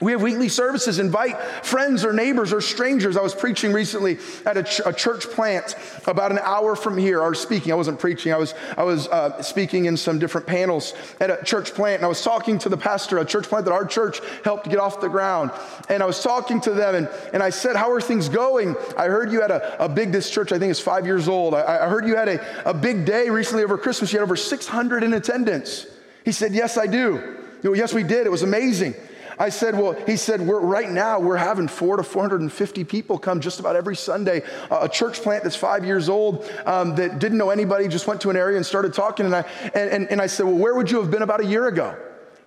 [0.00, 0.98] We have weekly services.
[0.98, 3.18] Invite friends or neighbors or strangers.
[3.18, 5.74] I was preaching recently at a, ch- a church plant
[6.06, 7.70] about an hour from here, or speaking.
[7.70, 8.32] I wasn't preaching.
[8.32, 12.06] I was, I was uh, speaking in some different panels at a church plant, and
[12.06, 15.02] I was talking to the pastor, a church plant that our church helped get off
[15.02, 15.50] the ground.
[15.90, 18.76] And I was talking to them, and, and I said, How are things going?
[18.96, 21.52] I heard you had a, a big, this church I think is five years old.
[21.54, 24.14] I, I heard you had a, a big day recently over Christmas.
[24.14, 25.86] You had over 600 in attendance.
[26.24, 27.36] He said, Yes, I do.
[27.62, 28.26] Yes, we did.
[28.26, 28.94] It was amazing.
[29.40, 33.40] I said, well, he said, we're, right now we're having four to 450 people come
[33.40, 34.42] just about every Sunday.
[34.70, 38.20] Uh, a church plant that's five years old um, that didn't know anybody, just went
[38.20, 39.24] to an area and started talking.
[39.24, 41.46] And I, and, and, and I said, well, where would you have been about a
[41.46, 41.96] year ago?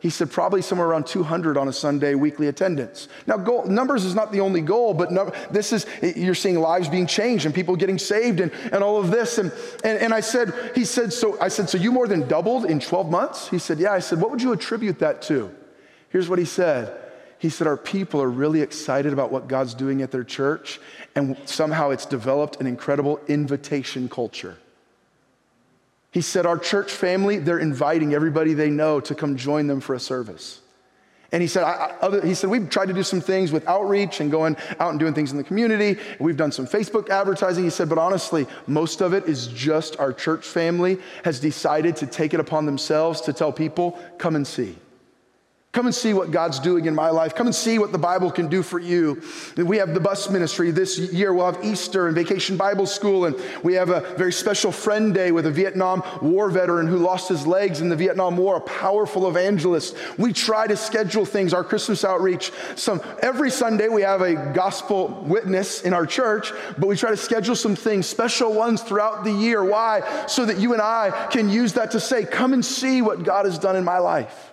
[0.02, 3.08] He said probably somewhere around 200 on a Sunday weekly attendance.
[3.26, 6.90] Now, goal, numbers is not the only goal, but no, this is, you're seeing lives
[6.90, 9.40] being changed and people getting saved and, and all of this.
[9.40, 9.52] And,
[9.84, 12.80] and, and I said, he said, so I said, so you more than doubled in
[12.80, 13.48] 12 months?
[13.48, 13.94] He said, yeah.
[13.94, 15.56] I said, what would you attribute that to?
[16.14, 16.96] Here's what he said.
[17.40, 20.80] He said, Our people are really excited about what God's doing at their church,
[21.16, 24.56] and somehow it's developed an incredible invitation culture.
[26.12, 29.96] He said, Our church family, they're inviting everybody they know to come join them for
[29.96, 30.62] a service.
[31.32, 34.20] And he said, I, other, he said, we've tried to do some things with outreach
[34.20, 36.00] and going out and doing things in the community.
[36.20, 37.64] We've done some Facebook advertising.
[37.64, 42.06] He said, but honestly, most of it is just our church family has decided to
[42.06, 44.78] take it upon themselves to tell people, come and see.
[45.74, 47.34] Come and see what God's doing in my life.
[47.34, 49.24] Come and see what the Bible can do for you.
[49.58, 51.34] We have the bus ministry this year.
[51.34, 55.32] We'll have Easter and Vacation Bible School, and we have a very special friend day
[55.32, 59.28] with a Vietnam War veteran who lost his legs in the Vietnam War, a powerful
[59.28, 59.98] evangelist.
[60.20, 62.52] We try to schedule things, our Christmas outreach.
[62.76, 67.18] Some every Sunday we have a gospel witness in our church, but we try to
[67.18, 69.64] schedule some things, special ones throughout the year.
[69.64, 70.04] Why?
[70.28, 73.46] So that you and I can use that to say, "Come and see what God
[73.46, 74.53] has done in my life."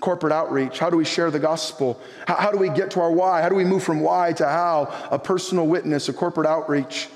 [0.00, 0.78] Corporate outreach?
[0.78, 2.00] How do we share the gospel?
[2.26, 3.42] How, how, do we get to our why?
[3.42, 5.08] How do we move from why to how?
[5.10, 7.08] A personal witness, a corporate outreach,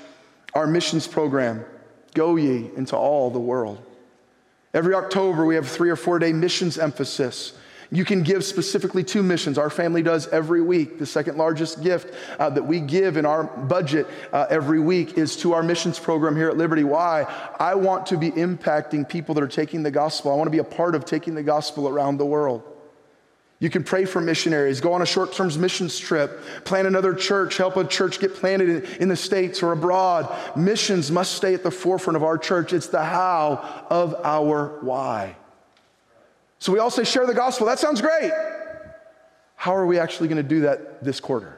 [0.53, 1.65] our missions program.
[2.13, 3.83] Go ye into all the world.
[4.73, 7.53] Every October, we have three or four day missions emphasis.
[7.91, 9.57] You can give specifically to missions.
[9.57, 10.97] Our family does every week.
[10.97, 15.37] The second largest gift uh, that we give in our budget uh, every week is
[15.37, 16.83] to our missions program here at Liberty.
[16.83, 17.23] Why?
[17.59, 20.31] I want to be impacting people that are taking the gospel.
[20.31, 22.63] I want to be a part of taking the gospel around the world.
[23.59, 27.55] You can pray for missionaries, go on a short term missions trip, plant another church,
[27.55, 30.33] help a church get planted in, in, the States or abroad.
[30.57, 32.73] Missions must stay at the forefront of our church.
[32.73, 35.37] It's the how of our why.
[36.59, 37.67] So we all say, share the gospel.
[37.67, 38.31] That sounds great.
[39.55, 41.57] How are we actually going to do that this quarter?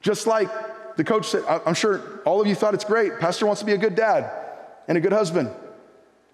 [0.00, 0.48] Just like
[0.96, 3.18] the coach said, I'm sure all of you thought it's great.
[3.18, 4.30] Pastor wants to be a good dad
[4.86, 5.50] and a good husband,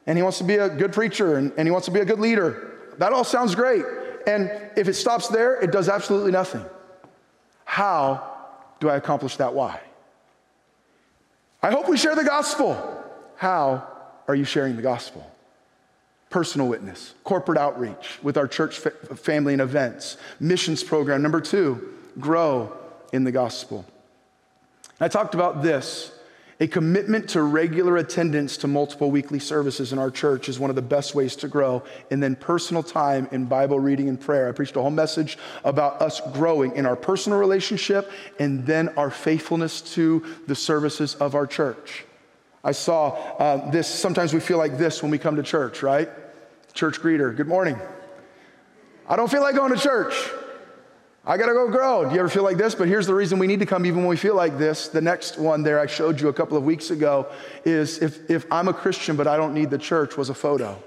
[0.06, 2.04] and he wants to be a good preacher, and, and he wants to be a
[2.04, 2.73] good leader.
[2.98, 3.84] That all sounds great.
[4.26, 6.64] And if it stops there, it does absolutely nothing.
[7.64, 8.30] How
[8.80, 9.80] do I accomplish that why?
[11.62, 12.76] I hope we share the gospel.
[13.36, 13.88] How
[14.28, 15.30] are you sharing the gospel?
[16.30, 21.22] Personal witness, corporate outreach with our church family and events, missions program.
[21.22, 22.76] Number two, grow
[23.12, 23.84] in the gospel.
[25.00, 26.12] I talked about this
[26.60, 30.76] a commitment to regular attendance to multiple weekly services in our church is one of
[30.76, 31.82] the best ways to grow.
[32.10, 34.48] And then personal time in Bible reading and prayer.
[34.48, 39.10] I preached a whole message about us growing in our personal relationship and then our
[39.10, 42.04] faithfulness to the services of our church.
[42.62, 46.08] I saw uh, this, sometimes we feel like this when we come to church, right?
[46.72, 47.78] Church greeter, good morning.
[49.08, 50.14] I don't feel like going to church.
[51.26, 52.04] I got to go grow.
[52.04, 52.74] Do you ever feel like this?
[52.74, 54.88] But here's the reason we need to come even when we feel like this.
[54.88, 57.28] The next one there I showed you a couple of weeks ago
[57.64, 60.82] is if, if I'm a Christian but I don't need the church was a photo.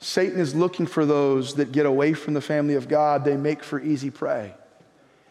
[0.00, 3.62] Satan is looking for those that get away from the family of God, they make
[3.62, 4.54] for easy prey.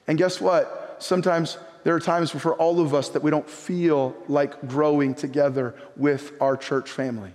[0.07, 0.97] And guess what?
[0.99, 5.75] Sometimes there are times for all of us that we don't feel like growing together
[5.95, 7.31] with our church family.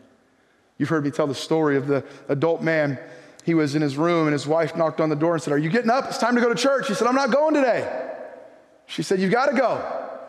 [0.79, 2.99] You've heard me tell the story of the adult man.
[3.45, 5.59] He was in his room and his wife knocked on the door and said, Are
[5.59, 6.07] you getting up?
[6.07, 6.89] It's time to go to church.
[6.89, 8.11] He said, I'm not going today.
[8.87, 9.77] She said, You've got to go.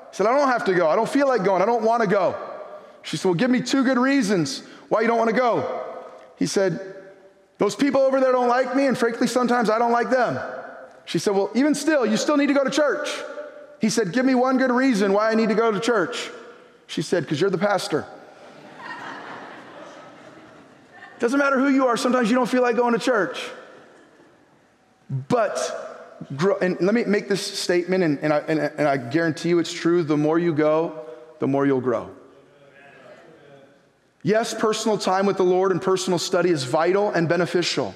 [0.09, 0.87] He said, I don't have to go.
[0.87, 1.61] I don't feel like going.
[1.61, 2.35] I don't want to go.
[3.03, 5.83] She said, Well, give me two good reasons why you don't want to go.
[6.37, 6.95] He said,
[7.59, 10.39] Those people over there don't like me, and frankly, sometimes I don't like them.
[11.05, 13.09] She said, Well, even still, you still need to go to church.
[13.79, 16.31] He said, Give me one good reason why I need to go to church.
[16.87, 18.07] She said, Because you're the pastor.
[21.23, 23.49] Doesn't matter who you are, sometimes you don't feel like going to church.
[25.09, 26.17] But,
[26.59, 29.71] and let me make this statement, and, and, I, and, and I guarantee you it's
[29.71, 31.05] true the more you go,
[31.39, 32.13] the more you'll grow.
[34.21, 37.95] Yes, personal time with the Lord and personal study is vital and beneficial.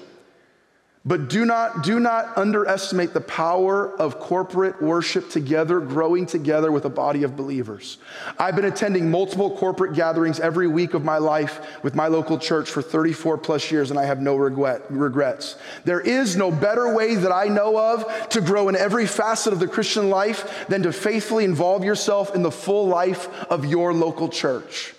[1.08, 6.84] But do not, do not underestimate the power of corporate worship together, growing together with
[6.84, 7.98] a body of believers.
[8.38, 12.70] I've been attending multiple corporate gatherings every week of my life with my local church
[12.70, 15.56] for 34 plus years, and I have no regret, regrets.
[15.86, 19.60] There is no better way that I know of to grow in every facet of
[19.60, 24.28] the Christian life than to faithfully involve yourself in the full life of your local
[24.28, 24.94] church.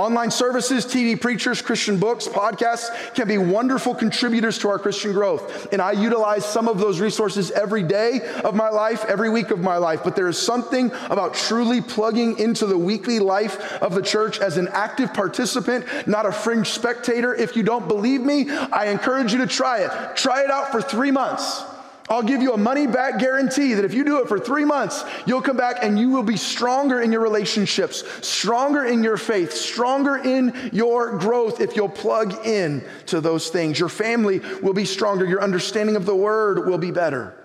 [0.00, 5.70] Online services, TV preachers, Christian books, podcasts can be wonderful contributors to our Christian growth.
[5.74, 9.58] And I utilize some of those resources every day of my life, every week of
[9.60, 10.00] my life.
[10.02, 14.56] But there is something about truly plugging into the weekly life of the church as
[14.56, 17.34] an active participant, not a fringe spectator.
[17.34, 20.16] If you don't believe me, I encourage you to try it.
[20.16, 21.62] Try it out for three months.
[22.10, 25.04] I'll give you a money back guarantee that if you do it for three months,
[25.26, 29.52] you'll come back and you will be stronger in your relationships, stronger in your faith,
[29.52, 33.78] stronger in your growth if you'll plug in to those things.
[33.78, 37.36] Your family will be stronger, your understanding of the word will be better.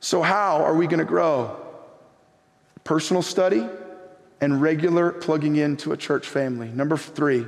[0.00, 1.56] So, how are we going to grow?
[2.84, 3.66] Personal study
[4.42, 6.68] and regular plugging into a church family.
[6.68, 7.46] Number three,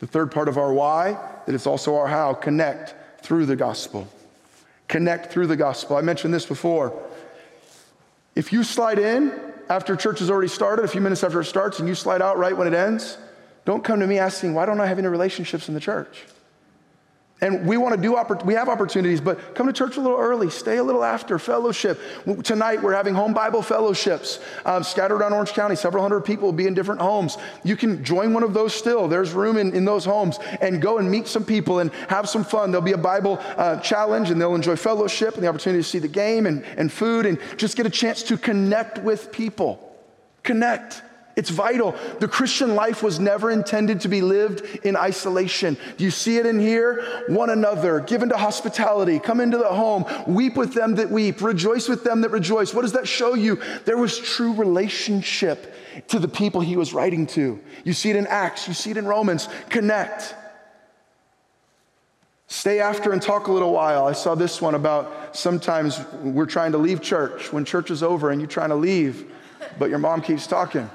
[0.00, 1.16] the third part of our why,
[1.46, 4.08] that it's also our how connect through the gospel
[4.88, 5.96] connect through the gospel.
[5.96, 7.00] I mentioned this before.
[8.34, 9.32] If you slide in
[9.68, 12.38] after church has already started, a few minutes after it starts, and you slide out
[12.38, 13.18] right when it ends,
[13.64, 16.24] don't come to me asking, why don't I have any relationships in the church?
[17.42, 18.16] And we want to do,
[18.46, 22.00] we have opportunities, but come to church a little early, stay a little after, fellowship.
[22.42, 25.76] Tonight we're having home Bible fellowships um, scattered around Orange County.
[25.76, 27.36] Several hundred people will be in different homes.
[27.62, 29.06] You can join one of those still.
[29.06, 32.42] There's room in, in those homes and go and meet some people and have some
[32.42, 32.70] fun.
[32.70, 35.98] There'll be a Bible uh, challenge and they'll enjoy fellowship and the opportunity to see
[35.98, 39.94] the game and, and food and just get a chance to connect with people.
[40.42, 41.02] Connect.
[41.36, 41.94] It's vital.
[42.18, 45.76] The Christian life was never intended to be lived in isolation.
[45.98, 47.24] Do you see it in here?
[47.28, 51.88] One another, given to hospitality, come into the home, weep with them that weep, rejoice
[51.88, 52.72] with them that rejoice.
[52.72, 53.60] What does that show you?
[53.84, 55.74] There was true relationship
[56.08, 57.60] to the people he was writing to.
[57.84, 59.50] You see it in Acts, you see it in Romans.
[59.68, 60.34] Connect.
[62.46, 64.06] Stay after and talk a little while.
[64.06, 68.30] I saw this one about sometimes we're trying to leave church when church is over
[68.30, 69.30] and you're trying to leave,
[69.78, 70.88] but your mom keeps talking.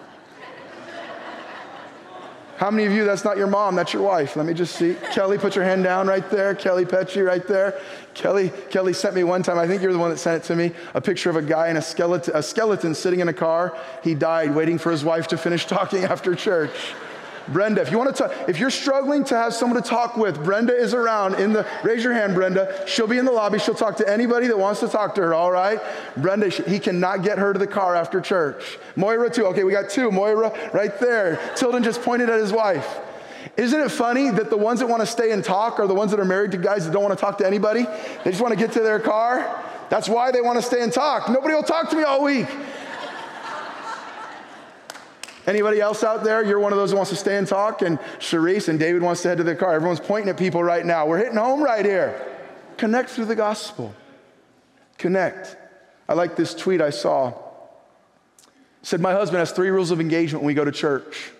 [2.61, 4.35] How many of you, that's not your mom, that's your wife?
[4.35, 4.95] Let me just see.
[5.11, 6.53] Kelly, put your hand down right there.
[6.53, 7.81] Kelly Petchy right there.
[8.13, 10.55] Kelly, Kelly sent me one time, I think you're the one that sent it to
[10.55, 13.75] me, a picture of a guy in a skeleton, a skeleton sitting in a car.
[14.03, 16.93] He died waiting for his wife to finish talking after church.
[17.47, 20.43] Brenda, if you want to talk, if you're struggling to have someone to talk with,
[20.43, 22.83] Brenda is around in the, raise your hand, Brenda.
[22.87, 23.59] She'll be in the lobby.
[23.59, 25.79] She'll talk to anybody that wants to talk to her, all right?
[26.17, 28.77] Brenda, he cannot get her to the car after church.
[28.95, 29.45] Moira, too.
[29.47, 30.11] Okay, we got two.
[30.11, 31.39] Moira right there.
[31.55, 32.99] Tilden just pointed at his wife.
[33.57, 36.11] Isn't it funny that the ones that want to stay and talk are the ones
[36.11, 37.83] that are married to guys that don't want to talk to anybody?
[38.23, 39.63] They just want to get to their car.
[39.89, 41.27] That's why they want to stay and talk.
[41.27, 42.47] Nobody will talk to me all week.
[45.47, 46.43] Anybody else out there?
[46.43, 49.23] You're one of those who wants to stay and talk, and Sharice and David wants
[49.23, 49.73] to head to their car.
[49.73, 51.07] Everyone's pointing at people right now.
[51.07, 52.21] We're hitting home right here.
[52.77, 53.93] Connect through the gospel.
[54.97, 55.55] Connect.
[56.07, 57.29] I like this tweet I saw.
[57.29, 57.33] It
[58.83, 61.31] said, My husband has three rules of engagement when we go to church.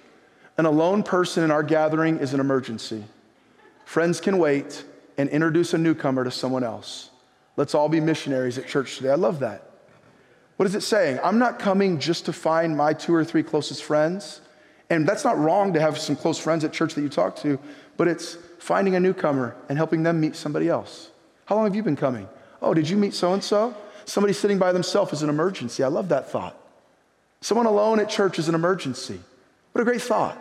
[0.58, 3.04] An alone person in our gathering is an emergency.
[3.86, 4.84] Friends can wait
[5.18, 7.10] and introduce a newcomer to someone else.
[7.58, 9.10] Let's all be missionaries at church today.
[9.10, 9.71] I love that.
[10.62, 11.20] What is it saying?
[11.24, 14.42] I'm not coming just to find my two or three closest friends.
[14.92, 17.58] And that's not wrong to have some close friends at church that you talk to,
[17.98, 21.10] but it's finding a newcomer and helping them meet somebody else.
[21.46, 22.30] How long have you been coming?
[22.62, 23.76] Oh, did you meet so and so?
[24.06, 25.82] Somebody sitting by themselves is an emergency.
[25.82, 26.56] I love that thought.
[27.42, 29.20] Someone alone at church is an emergency.
[29.72, 30.38] What a great thought.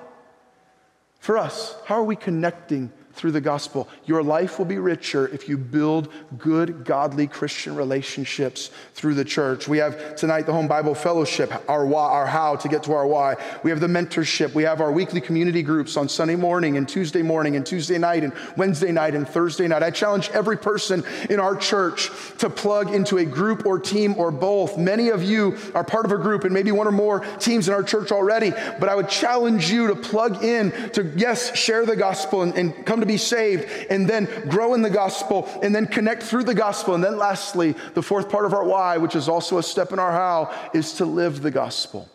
[1.20, 3.86] For us, how are we connecting through the gospel.
[4.06, 9.68] Your life will be richer if you build good, godly Christian relationships through the church.
[9.68, 13.06] We have tonight the Home Bible Fellowship, our why, our how to get to our
[13.06, 13.36] why.
[13.62, 14.54] We have the mentorship.
[14.54, 18.24] We have our weekly community groups on Sunday morning and Tuesday morning and Tuesday night
[18.24, 19.82] and Wednesday night and Thursday night.
[19.82, 24.30] I challenge every person in our church to plug into a group or team or
[24.30, 24.78] both.
[24.78, 27.74] Many of you are part of a group and maybe one or more teams in
[27.74, 31.96] our church already, but I would challenge you to plug in to, yes, share the
[31.96, 35.86] gospel and, and come to be saved, and then grow in the gospel, and then
[35.86, 36.94] connect through the gospel.
[36.94, 39.98] And then, lastly, the fourth part of our why, which is also a step in
[39.98, 42.08] our how, is to live the gospel.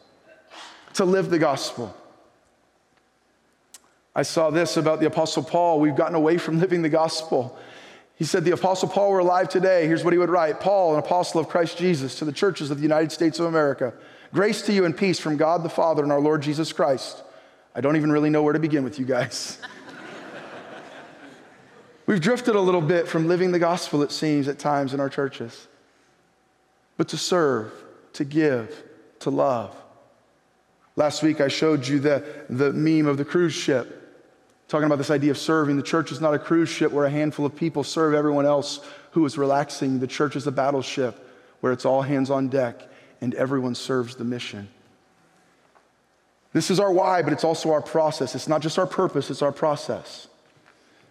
[0.96, 1.96] To live the gospel.
[4.16, 5.82] I saw this about the Apostle Paul.
[5.82, 7.58] We've gotten away from living the gospel.
[8.16, 9.88] He said, The Apostle Paul were alive today.
[9.88, 12.78] Here's what he would write Paul, an apostle of Christ Jesus, to the churches of
[12.78, 13.93] the United States of America.
[14.34, 17.24] Grace to you and peace from God the Father and our Lord Jesus Christ.
[17.76, 19.60] I don't even really know where to begin with you guys.
[22.06, 25.10] We've drifted a little bit from living the gospel, it seems, at times in our
[25.10, 25.68] churches.
[26.97, 27.72] But to serve,
[28.14, 28.84] to give,
[29.20, 29.76] to love.
[30.95, 34.01] Last week I showed you the, the meme of the cruise ship,
[34.68, 35.78] talking about this idea of serving.
[35.78, 38.80] The church is not a cruise ship where a handful of people serve everyone else
[39.12, 39.99] who is relaxing.
[39.99, 41.20] The church is a battleship
[41.60, 42.88] where it's all hands on deck
[43.20, 44.70] and everyone serves the mission.
[46.53, 48.36] This is our why, but it's also our process.
[48.36, 50.28] It's not just our purpose, it's our process.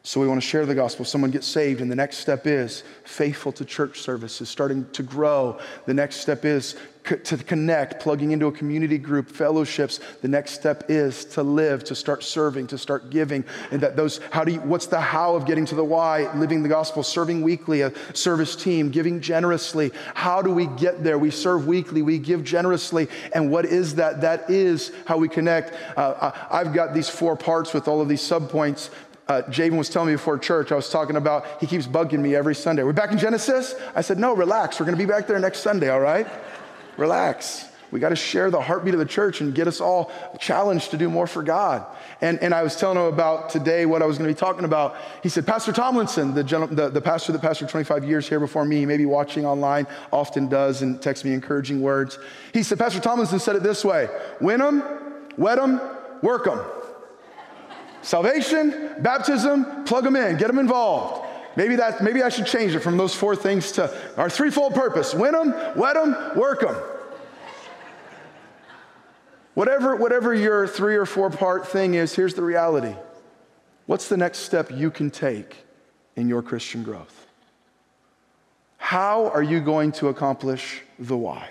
[0.07, 1.07] So we want to share the gospel.
[1.07, 5.59] Someone gets saved, and the next step is faithful to church services, starting to grow.
[5.87, 10.01] The next step is to connect, plugging into a community group, fellowships.
[10.21, 13.45] The next step is to live, to start serving, to start giving.
[13.71, 16.31] And that those, how do you, what's the how of getting to the why?
[16.35, 19.91] Living the gospel, serving weekly, a service team, giving generously.
[20.13, 21.19] How do we get there?
[21.19, 23.09] We serve weekly, we give generously.
[23.35, 24.21] And what is that?
[24.21, 25.73] That is how we connect.
[25.97, 28.91] Uh, I've got these four parts with all of these subpoints
[29.29, 32.35] uh, Javen was telling me before church, I was talking about, he keeps bugging me
[32.35, 32.83] every Sunday.
[32.83, 33.75] We're back in Genesis?
[33.95, 34.79] I said, no, relax.
[34.79, 36.27] We're going to be back there next Sunday, all right?
[36.97, 37.69] relax.
[37.91, 40.11] We got to share the heartbeat of the church and get us all
[40.41, 41.87] challenged to do more for God.
[42.21, 44.65] And, and I was telling him about today what I was going to be talking
[44.65, 44.97] about.
[45.23, 48.79] He said, Pastor Tomlinson, the, the, the pastor that pastored 25 years here before me,
[48.79, 52.19] he may be watching online, often does, and texts me encouraging words.
[52.53, 54.09] He said, Pastor Tomlinson said it this way
[54.41, 54.83] win them,
[55.37, 55.81] wet them,
[56.21, 56.65] work them.
[58.05, 61.27] Salvation, baptism, plug them in, get them involved.
[61.57, 65.15] Maybe that maybe I should change it from those four things to our threefold purpose:
[65.15, 66.77] win them, wet them, work them.
[69.55, 72.95] Whatever, whatever your three or four part thing is, here's the reality.
[73.87, 75.57] What's the next step you can take
[76.15, 77.27] in your Christian growth?
[78.77, 81.49] How are you going to accomplish the why?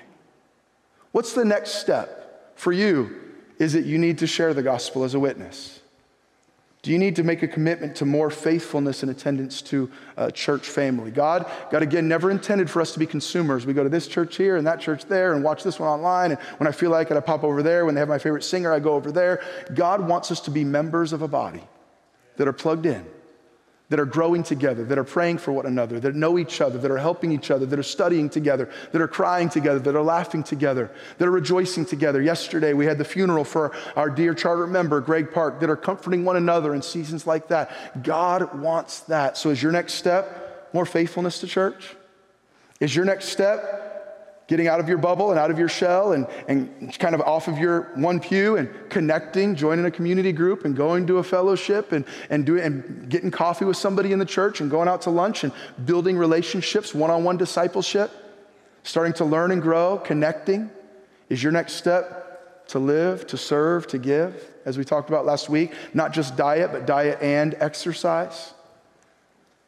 [1.14, 3.22] What's the next step for you?
[3.58, 5.80] Is it you need to share the gospel as a witness?
[6.84, 10.68] Do you need to make a commitment to more faithfulness and attendance to a church
[10.68, 11.12] family?
[11.12, 13.66] God, God again, never intended for us to be consumers.
[13.66, 16.32] We go to this church here and that church there and watch this one online.
[16.32, 17.86] And when I feel like it, I pop over there.
[17.86, 19.42] When they have my favorite singer, I go over there.
[19.74, 21.64] God wants us to be members of a body
[22.36, 23.06] that are plugged in
[23.94, 26.90] that are growing together, that are praying for one another, that know each other, that
[26.90, 30.42] are helping each other, that are studying together, that are crying together, that are laughing
[30.42, 30.90] together,
[31.20, 32.20] that are rejoicing together.
[32.20, 36.26] Yesterday, we had the funeral for our dear charter member, Greg Park, that are comforting
[36.26, 38.02] one another in seasons like that.
[38.02, 39.38] God wants that.
[39.38, 41.96] So, is your next step more faithfulness to church?
[42.80, 43.93] Is your next step
[44.48, 47.48] getting out of your bubble and out of your shell and, and kind of off
[47.48, 51.92] of your one pew and connecting, joining a community group and going to a fellowship
[51.92, 55.10] and, and, doing, and getting coffee with somebody in the church and going out to
[55.10, 55.54] lunch and
[55.86, 58.12] building relationships, one on one discipleship,
[58.84, 60.70] starting to learn and grow, connecting
[61.30, 65.50] is your next step to live, to serve, to give, as we talked about last
[65.50, 65.74] week.
[65.94, 68.54] Not just diet, but diet and exercise.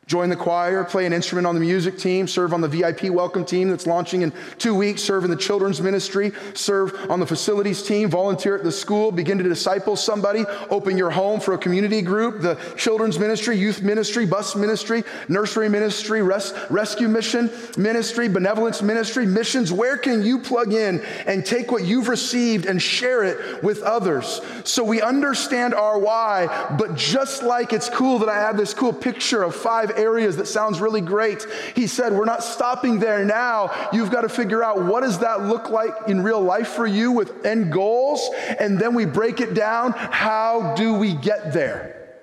[0.08, 3.44] Join the choir, play an instrument on the music team, serve on the VIP welcome
[3.44, 7.82] team that's launching in two weeks, serve in the children's ministry, serve on the facilities
[7.82, 12.04] team, volunteer at the school, begin to disciple somebody, open your home for a community
[12.04, 18.84] group, the children's ministry, youth ministry, bus ministry, nursery ministry, res- rescue mission ministry, benevolence
[18.84, 19.74] ministry, missions.
[19.74, 24.42] Where can you plug in and take what you've received and share it with others?
[24.66, 28.94] So we understand our why, but just like it's cool that I have this cool
[28.94, 31.46] picture of five areas that sounds really great.
[31.76, 33.90] He said, We're not stopping there now.
[33.92, 37.12] You've got to figure out what does that look like in real life for you
[37.12, 38.30] with end goals.
[38.60, 39.94] And then we break it down.
[39.94, 42.18] How do we get there?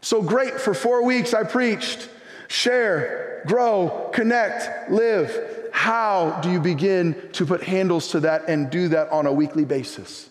[0.00, 0.60] So great.
[0.60, 2.08] For four weeks, I preached
[2.48, 5.70] share, grow, connect, live.
[5.72, 9.64] How do you begin to put handles to that and do that on a weekly
[9.64, 10.30] basis?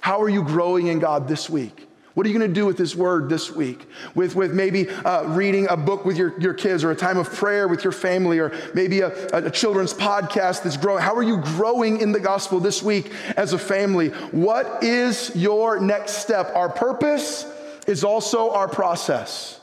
[0.00, 1.88] How are you growing in God this week?
[2.14, 3.86] What are you going to do with this word this week?
[4.16, 7.32] With, with maybe uh, reading a book with your, your kids or a time of
[7.32, 11.02] prayer with your family or maybe a, a children's podcast that's growing?
[11.02, 14.08] How are you growing in the gospel this week as a family?
[14.32, 16.50] What is your next step?
[16.54, 17.46] Our purpose
[17.86, 19.60] is also our process,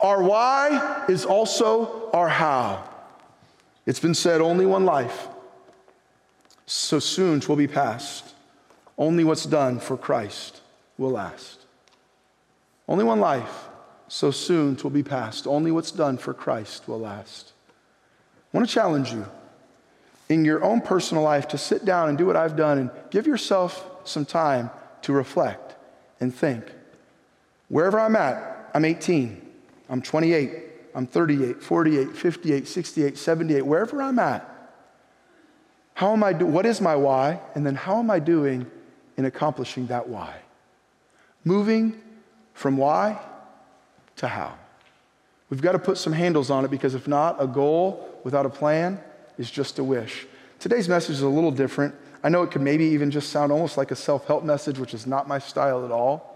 [0.00, 2.88] our why is also our how.
[3.86, 5.28] It's been said only one life,
[6.64, 8.34] so soon twill be past.
[8.96, 10.60] Only what's done for Christ
[10.96, 11.63] will last.
[12.88, 13.68] Only one life,
[14.08, 15.46] so soon will be past.
[15.46, 17.52] Only what's done for Christ will last.
[18.52, 19.26] I want to challenge you
[20.28, 23.26] in your own personal life to sit down and do what I've done and give
[23.26, 24.70] yourself some time
[25.02, 25.74] to reflect
[26.20, 26.64] and think.
[27.68, 29.40] Wherever I'm at, I'm 18,
[29.88, 30.62] I'm 28,
[30.94, 34.50] I'm 38, 48, 58, 68, 78, wherever I'm at,
[35.94, 37.40] how am I do- what is my why?
[37.54, 38.70] And then how am I doing
[39.16, 40.34] in accomplishing that why?
[41.44, 42.00] Moving
[42.54, 43.20] from why
[44.16, 44.56] to how.
[45.50, 48.50] We've got to put some handles on it because if not, a goal without a
[48.50, 48.98] plan
[49.36, 50.26] is just a wish.
[50.58, 51.94] Today's message is a little different.
[52.22, 54.94] I know it could maybe even just sound almost like a self help message, which
[54.94, 56.30] is not my style at all.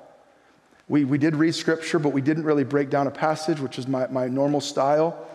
[0.88, 3.86] We, we did read scripture, but we didn't really break down a passage, which is
[3.88, 5.26] my, my normal style.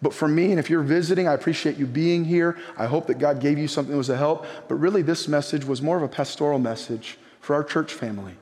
[0.00, 2.56] But for me, and if you're visiting, I appreciate you being here.
[2.76, 4.46] I hope that God gave you something that was a help.
[4.68, 8.34] But really, this message was more of a pastoral message for our church family.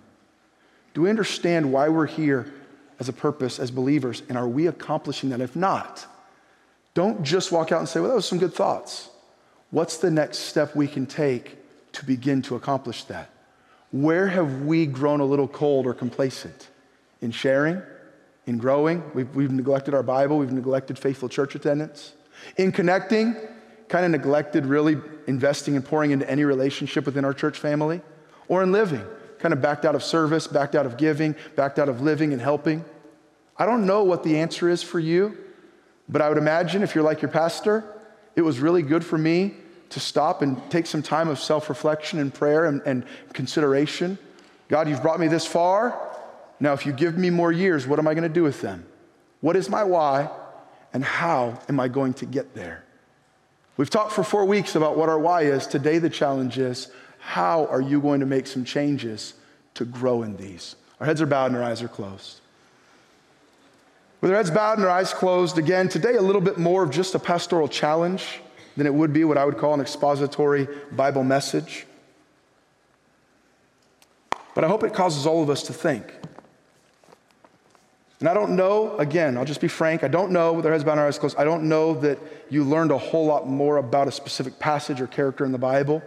[0.97, 2.51] Do we understand why we're here
[2.99, 5.43] as a purpose, as believers, and are we accomplishing that?
[5.43, 6.07] If not,
[6.95, 9.11] don't just walk out and say, well, that was some good thoughts.
[9.71, 11.59] What's the next step we can take
[11.93, 13.29] to begin to accomplish that?
[13.93, 16.71] Where have we grown a little cold or complacent?
[17.21, 17.83] In sharing,
[18.47, 22.15] in growing, we've, we've neglected our Bible, we've neglected faithful church attendance.
[22.57, 23.37] In connecting,
[23.89, 28.01] kind of neglected really investing and pouring into any relationship within our church family.
[28.49, 29.05] Or in living,
[29.39, 32.41] kind of backed out of service, backed out of giving, backed out of living and
[32.41, 32.85] helping.
[33.57, 35.37] I don't know what the answer is for you,
[36.09, 37.85] but I would imagine if you're like your pastor,
[38.35, 39.55] it was really good for me
[39.91, 44.19] to stop and take some time of self reflection and prayer and, and, consideration.
[44.69, 45.99] God, you've brought me this far.
[46.59, 48.85] Now, if you give me more years, what am I going to do with them?
[49.41, 50.29] What is my why,
[50.93, 52.85] and how am I going to get there?
[53.77, 55.67] We've talked for four weeks about what our why is.
[55.67, 56.89] Today, the challenge is
[57.27, 59.35] how are you going to make some changes
[59.75, 60.77] to grow in these?
[61.01, 62.41] Our heads are bowed and our eyes are closed.
[64.21, 66.91] With our heads bowed and our eyes closed, again, today a little bit more of
[66.91, 68.41] just a pastoral challenge
[68.77, 71.85] than it would be what I would call an expository Bible message.
[74.55, 76.15] But I hope it causes all of us to think.
[78.21, 80.85] And I don't know, again, I'll just be frank, I don't know, with our heads
[80.85, 82.21] bowed and our eyes closed, I don't know that
[82.51, 86.05] you learned a whole lot more about a specific passage or character in the Bible.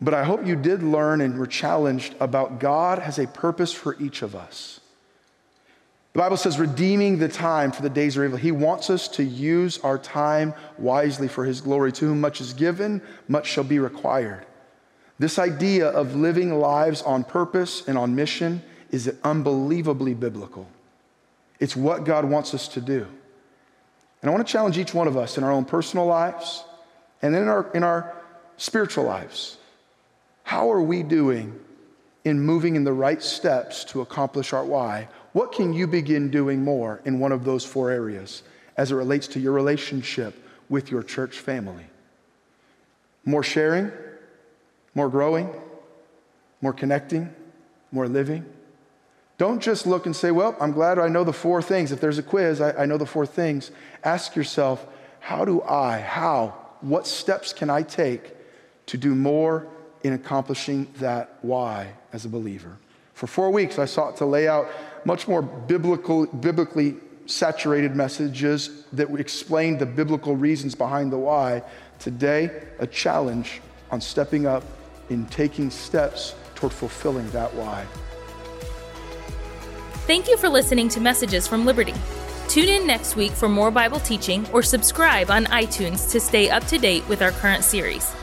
[0.00, 3.96] But I hope you did learn and were challenged about God has a purpose for
[4.00, 4.80] each of us.
[6.12, 8.38] The Bible says, redeeming the time for the days are evil.
[8.38, 11.90] He wants us to use our time wisely for His glory.
[11.92, 14.46] To whom much is given, much shall be required.
[15.18, 20.68] This idea of living lives on purpose and on mission is unbelievably biblical.
[21.58, 23.06] It's what God wants us to do.
[24.22, 26.64] And I want to challenge each one of us in our own personal lives
[27.22, 28.14] and in our, in our
[28.56, 29.56] spiritual lives
[30.44, 31.58] how are we doing
[32.24, 35.08] in moving in the right steps to accomplish our why?
[35.32, 38.42] What can you begin doing more in one of those four areas
[38.76, 40.34] as it relates to your relationship
[40.68, 41.86] with your church family?
[43.24, 43.90] More sharing,
[44.94, 45.50] more growing,
[46.60, 47.34] more connecting,
[47.90, 48.44] more living.
[49.38, 51.90] Don't just look and say, Well, I'm glad I know the four things.
[51.90, 53.70] If there's a quiz, I, I know the four things.
[54.04, 54.86] Ask yourself,
[55.20, 58.34] How do I, how, what steps can I take
[58.86, 59.66] to do more
[60.04, 62.76] in accomplishing that why as a believer.
[63.14, 64.68] For four weeks, I sought to lay out
[65.04, 66.96] much more biblical, biblically
[67.26, 71.62] saturated messages that explained the biblical reasons behind the why.
[71.98, 74.62] Today, a challenge on stepping up
[75.08, 77.86] in taking steps toward fulfilling that why.
[80.06, 81.94] Thank you for listening to Messages from Liberty.
[82.48, 86.64] Tune in next week for more Bible teaching or subscribe on iTunes to stay up
[86.66, 88.14] to date with our current series.